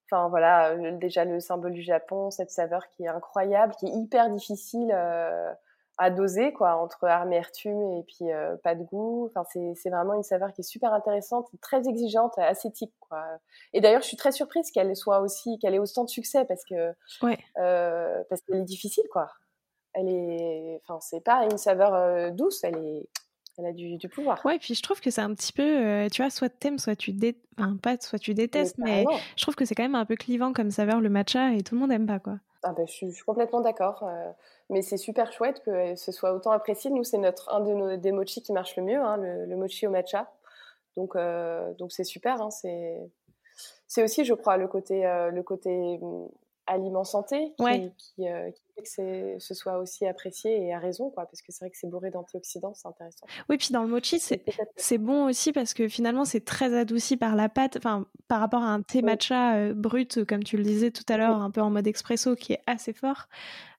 [0.06, 4.28] Enfin, voilà, déjà le symbole du Japon, cette saveur qui est incroyable, qui est hyper
[4.28, 5.52] difficile euh,
[5.98, 8.26] à doser quoi entre amertume et puis
[8.62, 9.30] pas de goût.
[9.34, 13.22] Enfin, c'est vraiment une saveur qui est super intéressante, très exigeante, acétique quoi.
[13.72, 16.64] Et d'ailleurs, je suis très surprise qu'elle soit aussi, qu'elle ait autant de succès parce
[16.64, 17.38] que ouais.
[17.54, 19.28] parce qu'elle est difficile quoi.
[19.94, 23.08] Elle est, enfin, c'est pas une saveur douce, elle est
[23.58, 24.44] elle a du, pouvoir.
[24.46, 27.12] Ouais, puis je trouve que c'est un petit peu, tu vois, soit t'aimes, soit tu
[27.12, 27.36] dé...
[27.58, 30.16] enfin, pas soit tu détestes, mais, mais je trouve que c'est quand même un peu
[30.16, 32.38] clivant comme saveur le matcha et tout le monde aime pas quoi.
[32.64, 34.04] Ah ben, je, suis, complètement d'accord.
[34.04, 34.30] Euh,
[34.70, 36.90] mais c'est super chouette que ce soit autant apprécié.
[36.90, 39.86] Nous, c'est notre un de nos des mochis qui marche le mieux, hein, le, mochi
[39.86, 40.32] au matcha.
[40.96, 42.40] Donc, euh, donc c'est super.
[42.40, 46.28] Hein, c'est aussi, je crois, le côté euh, le côté hum,
[46.72, 51.26] aliment santé qui, euh, qui, fait que ce soit aussi apprécié et à raison, quoi,
[51.26, 53.26] parce que c'est vrai que c'est bourré d'antioxydants, c'est intéressant.
[53.48, 57.36] Oui, puis dans le mochi, c'est bon aussi parce que finalement, c'est très adouci par
[57.36, 60.90] la pâte, enfin, par rapport à un thé matcha euh, brut, comme tu le disais
[60.90, 63.28] tout à l'heure, un peu en mode expresso, qui est assez fort.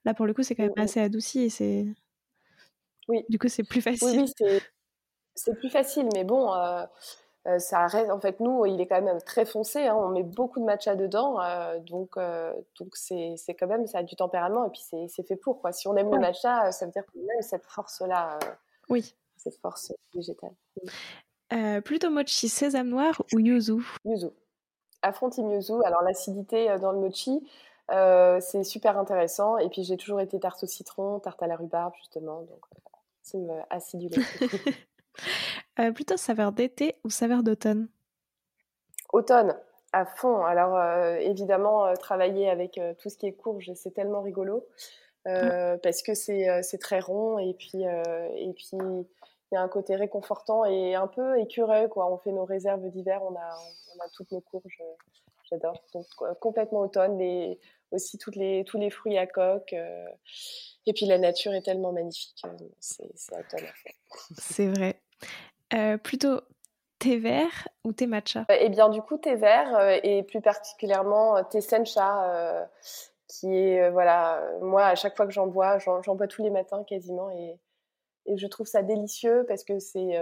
[0.06, 1.86] Là, pour le coup, c'est quand même assez adouci et c'est.
[3.08, 3.26] Oui.
[3.30, 4.22] Du coup, c'est plus facile.
[4.22, 4.60] Oui, oui
[5.36, 6.54] c'est plus facile, mais bon.
[6.54, 6.86] Euh,
[7.46, 9.88] euh, ça reste, en fait, nous, il est quand même très foncé.
[9.88, 13.86] Hein, on met beaucoup de matcha dedans, euh, donc euh, donc c'est c'est quand même
[13.86, 15.74] ça a du tempérament et puis c'est c'est fait pour quoi.
[15.74, 18.40] Si on aime le matcha, ça veut dire qu'on aime cette force là.
[18.90, 19.14] oui.
[19.36, 20.54] Cette force végétale.
[21.84, 23.84] plutôt mochi sésame noir ou yuzu?
[24.06, 24.28] Yuzu.
[25.02, 25.74] Affronti yuzu.
[25.84, 27.46] Alors l'acidité dans le mochi.
[27.90, 31.94] c'est super intéressant et puis j'ai toujours été tarte au citron, tarte à la rhubarbe
[31.98, 32.66] justement, donc
[33.22, 34.16] c'est acidulé.
[35.80, 37.88] Euh, plutôt saveur d'été ou saveur d'automne?
[39.12, 39.56] Automne,
[39.92, 40.44] à fond.
[40.44, 44.68] Alors euh, évidemment, euh, travailler avec tout ce qui est courge, c'est tellement rigolo
[45.26, 50.66] parce que c'est très rond et puis et puis il y a un côté réconfortant
[50.66, 52.12] et un peu écureuil quoi.
[52.12, 53.58] On fait nos réserves d'hiver, on a
[53.96, 54.84] on a toutes nos courges.
[55.50, 55.82] J'adore.
[55.94, 56.06] Donc
[56.40, 57.58] complètement automne, les,
[57.92, 59.74] aussi toutes les, tous les fruits à coque.
[59.74, 62.44] et puis la nature est tellement magnifique.
[62.80, 63.68] c'est automne.
[64.38, 65.00] C'est vrai.
[65.74, 66.42] Euh, plutôt
[67.00, 68.46] thé vert ou thé matcha?
[68.50, 72.70] Eh bien, du coup, thé vert euh, et plus particulièrement euh, thé sencha,
[73.28, 76.84] qui est, voilà, moi, à chaque fois que j'en bois, j'en bois tous les matins
[76.84, 77.60] quasiment et,
[78.28, 80.22] et, je trouve ça délicieux parce que c'est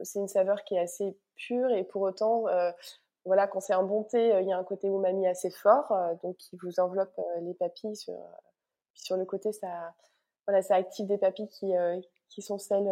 [0.00, 2.44] c'est une saveur qui est assez pure et pour autant,
[3.24, 5.92] voilà, quand c'est un bon thé, il y a un côté umami assez fort,
[6.22, 7.96] donc qui vous enveloppe les papilles.
[7.96, 8.14] Sur,
[8.94, 9.94] sur le côté, ça,
[10.46, 11.72] voilà, ça active des papilles qui,
[12.28, 12.88] qui sont celles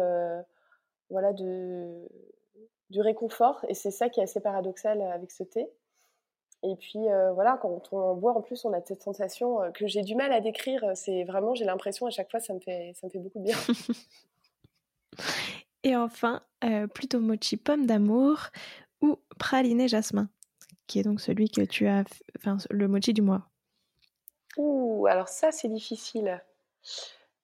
[1.09, 2.07] voilà, de,
[2.89, 3.65] du réconfort.
[3.67, 5.67] Et c'est ça qui est assez paradoxal avec ce thé.
[6.65, 10.01] Et puis euh, voilà, quand on boit en plus, on a cette sensation que j'ai
[10.01, 10.91] du mal à décrire.
[10.95, 13.43] C'est vraiment, j'ai l'impression à chaque fois, ça me fait, ça me fait beaucoup de
[13.43, 13.57] bien.
[15.83, 18.47] Et enfin, euh, plutôt mochi pomme d'amour
[19.01, 20.29] ou praliné jasmin,
[20.87, 22.05] qui est donc celui que tu as,
[22.37, 23.49] enfin le mochi du mois.
[24.57, 26.41] Ouh, alors ça c'est difficile.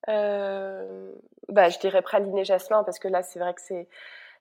[0.07, 1.11] Euh,
[1.49, 3.87] bah, je dirais praliné jasmin parce que là, c'est vrai que c'est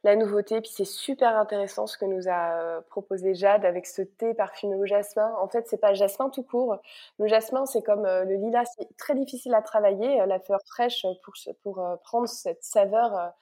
[0.04, 0.60] la nouveauté.
[0.60, 4.76] Puis c'est super intéressant ce que nous a euh, proposé Jade avec ce thé parfumé
[4.76, 5.32] au jasmin.
[5.40, 6.78] En fait, c'est pas jasmin tout court.
[7.18, 10.24] Le jasmin, c'est comme euh, le lilas, c'est très difficile à travailler.
[10.26, 13.32] La fleur fraîche pour pour prendre cette saveur,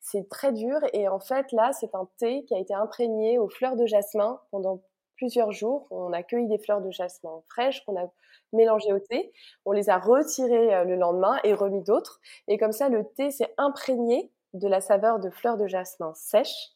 [0.00, 0.78] c'est très dur.
[0.94, 4.40] Et en fait, là, c'est un thé qui a été imprégné aux fleurs de jasmin
[4.50, 4.80] pendant
[5.16, 5.86] plusieurs jours.
[5.90, 8.10] On a cueilli des fleurs de jasmin fraîches qu'on a
[8.52, 9.32] mélangées au thé.
[9.64, 12.20] On les a retirées euh, le lendemain et remis d'autres.
[12.46, 16.70] Et comme ça, le thé s'est imprégné de la saveur de fleurs de jasmin sèches.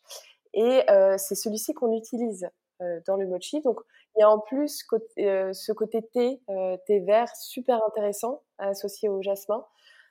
[0.55, 2.49] Et euh, c'est celui-ci qu'on utilise
[2.83, 3.61] euh, dans le mochi.
[3.63, 3.81] Donc,
[4.17, 6.43] il y a en plus ce côté thé,
[6.87, 9.65] thé vert, super intéressant associé au jasmin.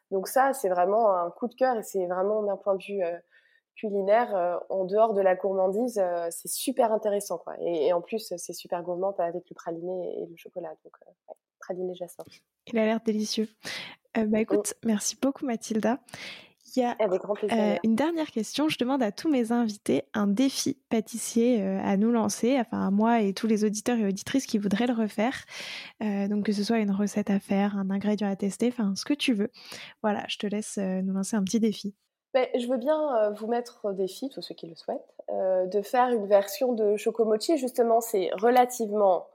[0.10, 3.04] Donc ça, c'est vraiment un coup de cœur et c'est vraiment d'un point de vue
[3.76, 7.54] culinaire en dehors de la gourmandise, c'est super intéressant quoi.
[7.60, 10.74] Et, en plus, c'est super gourmand avec le praliné et le chocolat.
[12.68, 13.48] Il a l'air délicieux.
[14.16, 14.36] bah mm.
[14.36, 16.00] écoute, merci beaucoup Mathilda.
[16.76, 16.96] Il y a
[17.84, 18.70] une dernière question.
[18.70, 23.20] Je demande à tous mes invités un défi pâtissier à nous lancer, enfin à moi
[23.20, 25.44] et tous les auditeurs et auditrices qui voudraient le refaire.
[26.00, 29.14] donc que ce soit une recette à faire, un ingrédient à tester, enfin ce que
[29.14, 29.52] tu veux.
[30.02, 31.94] Voilà, je te laisse nous lancer un petit défi.
[32.34, 35.66] Ben, je veux bien euh, vous mettre au défi, tous ceux qui le souhaitent, euh,
[35.66, 37.58] de faire une version de Chocomochi.
[37.58, 39.28] Justement, c'est relativement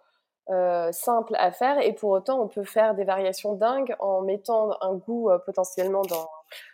[0.51, 1.81] euh, simple à faire.
[1.81, 6.29] Et pour autant, on peut faire des variations dingues en mettant un goût potentiellement dans,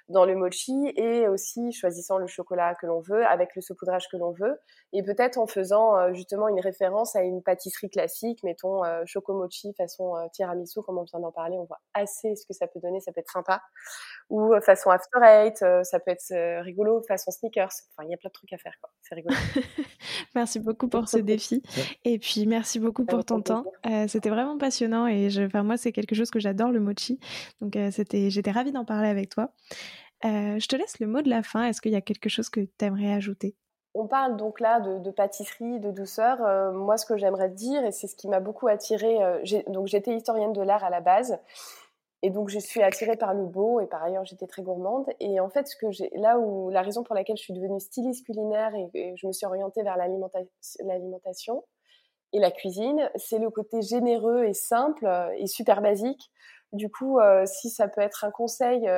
[0.08, 4.16] dans le mochi et aussi choisissant le chocolat que l'on veut avec le saupoudrage que
[4.16, 4.58] l'on veut
[4.92, 9.72] et peut-être en faisant euh, justement une référence à une pâtisserie classique, mettons euh, chocomochi
[9.74, 12.80] façon euh, tiramisu comme on vient d'en parler, on voit assez ce que ça peut
[12.80, 13.62] donner, ça peut être sympa
[14.28, 17.72] ou façon after eight, ça peut être rigolo façon sneakers.
[17.90, 18.90] Enfin, il y a plein de trucs à faire quoi.
[19.02, 19.34] C'est rigolo.
[20.34, 21.62] merci beaucoup pour ce défi
[22.04, 23.64] et puis merci beaucoup pour ton temps.
[24.08, 27.18] c'était vraiment passionnant et je, enfin moi c'est quelque chose que j'adore le mochi.
[27.60, 29.52] Donc c'était j'étais ravie d'en parler avec toi.
[30.24, 31.64] Euh, je te laisse le mot de la fin.
[31.64, 33.56] Est-ce qu'il y a quelque chose que tu aimerais ajouter?
[33.94, 36.42] On parle donc là de, pâtisserie, de douceur.
[36.42, 39.86] Euh, moi, ce que j'aimerais dire, et c'est ce qui m'a beaucoup attirée, euh, donc
[39.86, 41.38] j'étais historienne de l'art à la base,
[42.22, 45.06] et donc je suis attirée par le beau, et par ailleurs j'étais très gourmande.
[45.20, 45.86] Et en fait, ce que
[46.18, 49.44] là où la raison pour laquelle je suis devenue styliste culinaire et, je me suis
[49.44, 51.64] orientée vers l'alimentation
[52.32, 55.06] et la cuisine, c'est le côté généreux et simple
[55.36, 56.30] et super basique.
[56.72, 58.88] Du coup, si ça peut être un conseil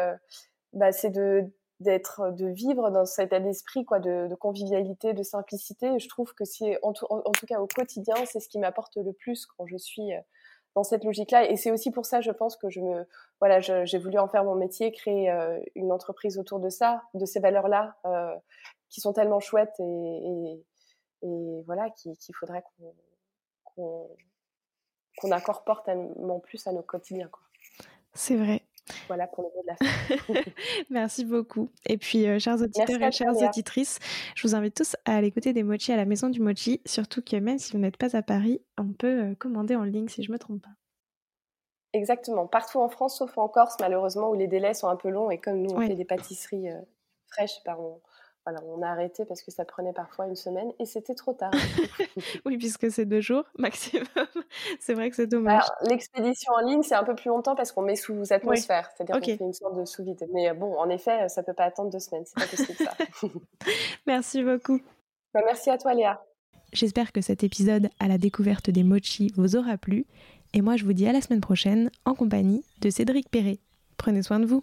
[0.75, 1.51] bah, c'est de
[1.81, 5.99] d'être de vivre dans cet état d'esprit quoi de, convivialité de simplicité.
[5.99, 9.13] Je trouve que c'est en, en, tout cas au quotidien c'est ce qui m'apporte le
[9.13, 10.21] plus quand je suis euh,
[10.77, 13.07] dans cette logique là et c'est aussi pour ça je pense que je me
[13.41, 17.25] voilà j'ai voulu en faire mon métier créer euh, une entreprise autour de ça de
[17.27, 18.35] ces valeurs là euh,
[18.89, 20.63] qui sont tellement chouettes et,
[21.23, 22.63] et, voilà qu'il faudrait
[23.75, 24.09] qu'on
[25.19, 27.43] qu'on incorpore tellement plus à nos quotidiens quoi.
[28.13, 28.64] C'est vrai
[29.07, 30.51] voilà pour le mot de la fin.
[30.91, 31.71] Merci beaucoup.
[31.87, 33.99] Et puis, euh, chers auditeurs et chères auditrices,
[34.35, 37.23] je vous invite tous à aller écouter des mochis à la Maison du Mochi, surtout
[37.23, 40.23] que même si vous n'êtes pas à Paris, on peut euh, commander en ligne si
[40.23, 40.71] je ne me trompe pas.
[41.93, 42.47] Exactement.
[42.47, 45.39] Partout en France, sauf en Corse, malheureusement, où les délais sont un peu longs et
[45.39, 46.81] comme nous, on fait des pâtisseries euh,
[47.29, 48.01] fraîches, par on,
[48.45, 51.51] voilà, on a arrêté parce que ça prenait parfois une semaine et c'était trop tard.
[52.45, 54.07] oui, puisque c'est deux jours maximum.
[54.81, 55.65] c'est vrai que c'est dommage.
[55.89, 59.39] L'expédition en ligne, c'est un peu plus longtemps parce qu'on met sous atmosphère, c'est-à-dire qu'on
[59.39, 60.29] fait une sorte de sous-vide.
[60.33, 62.93] Mais euh, bon, en effet, ça peut pas attendre deux semaines, c'est pas possible ça.
[64.07, 64.81] merci beaucoup.
[65.33, 66.23] Bah, merci à toi, Léa.
[66.73, 70.07] J'espère que cet épisode à la découverte des mochi vous aura plu.
[70.53, 73.59] Et moi, je vous dis à la semaine prochaine en compagnie de Cédric Perret.
[73.97, 74.63] Prenez soin de vous.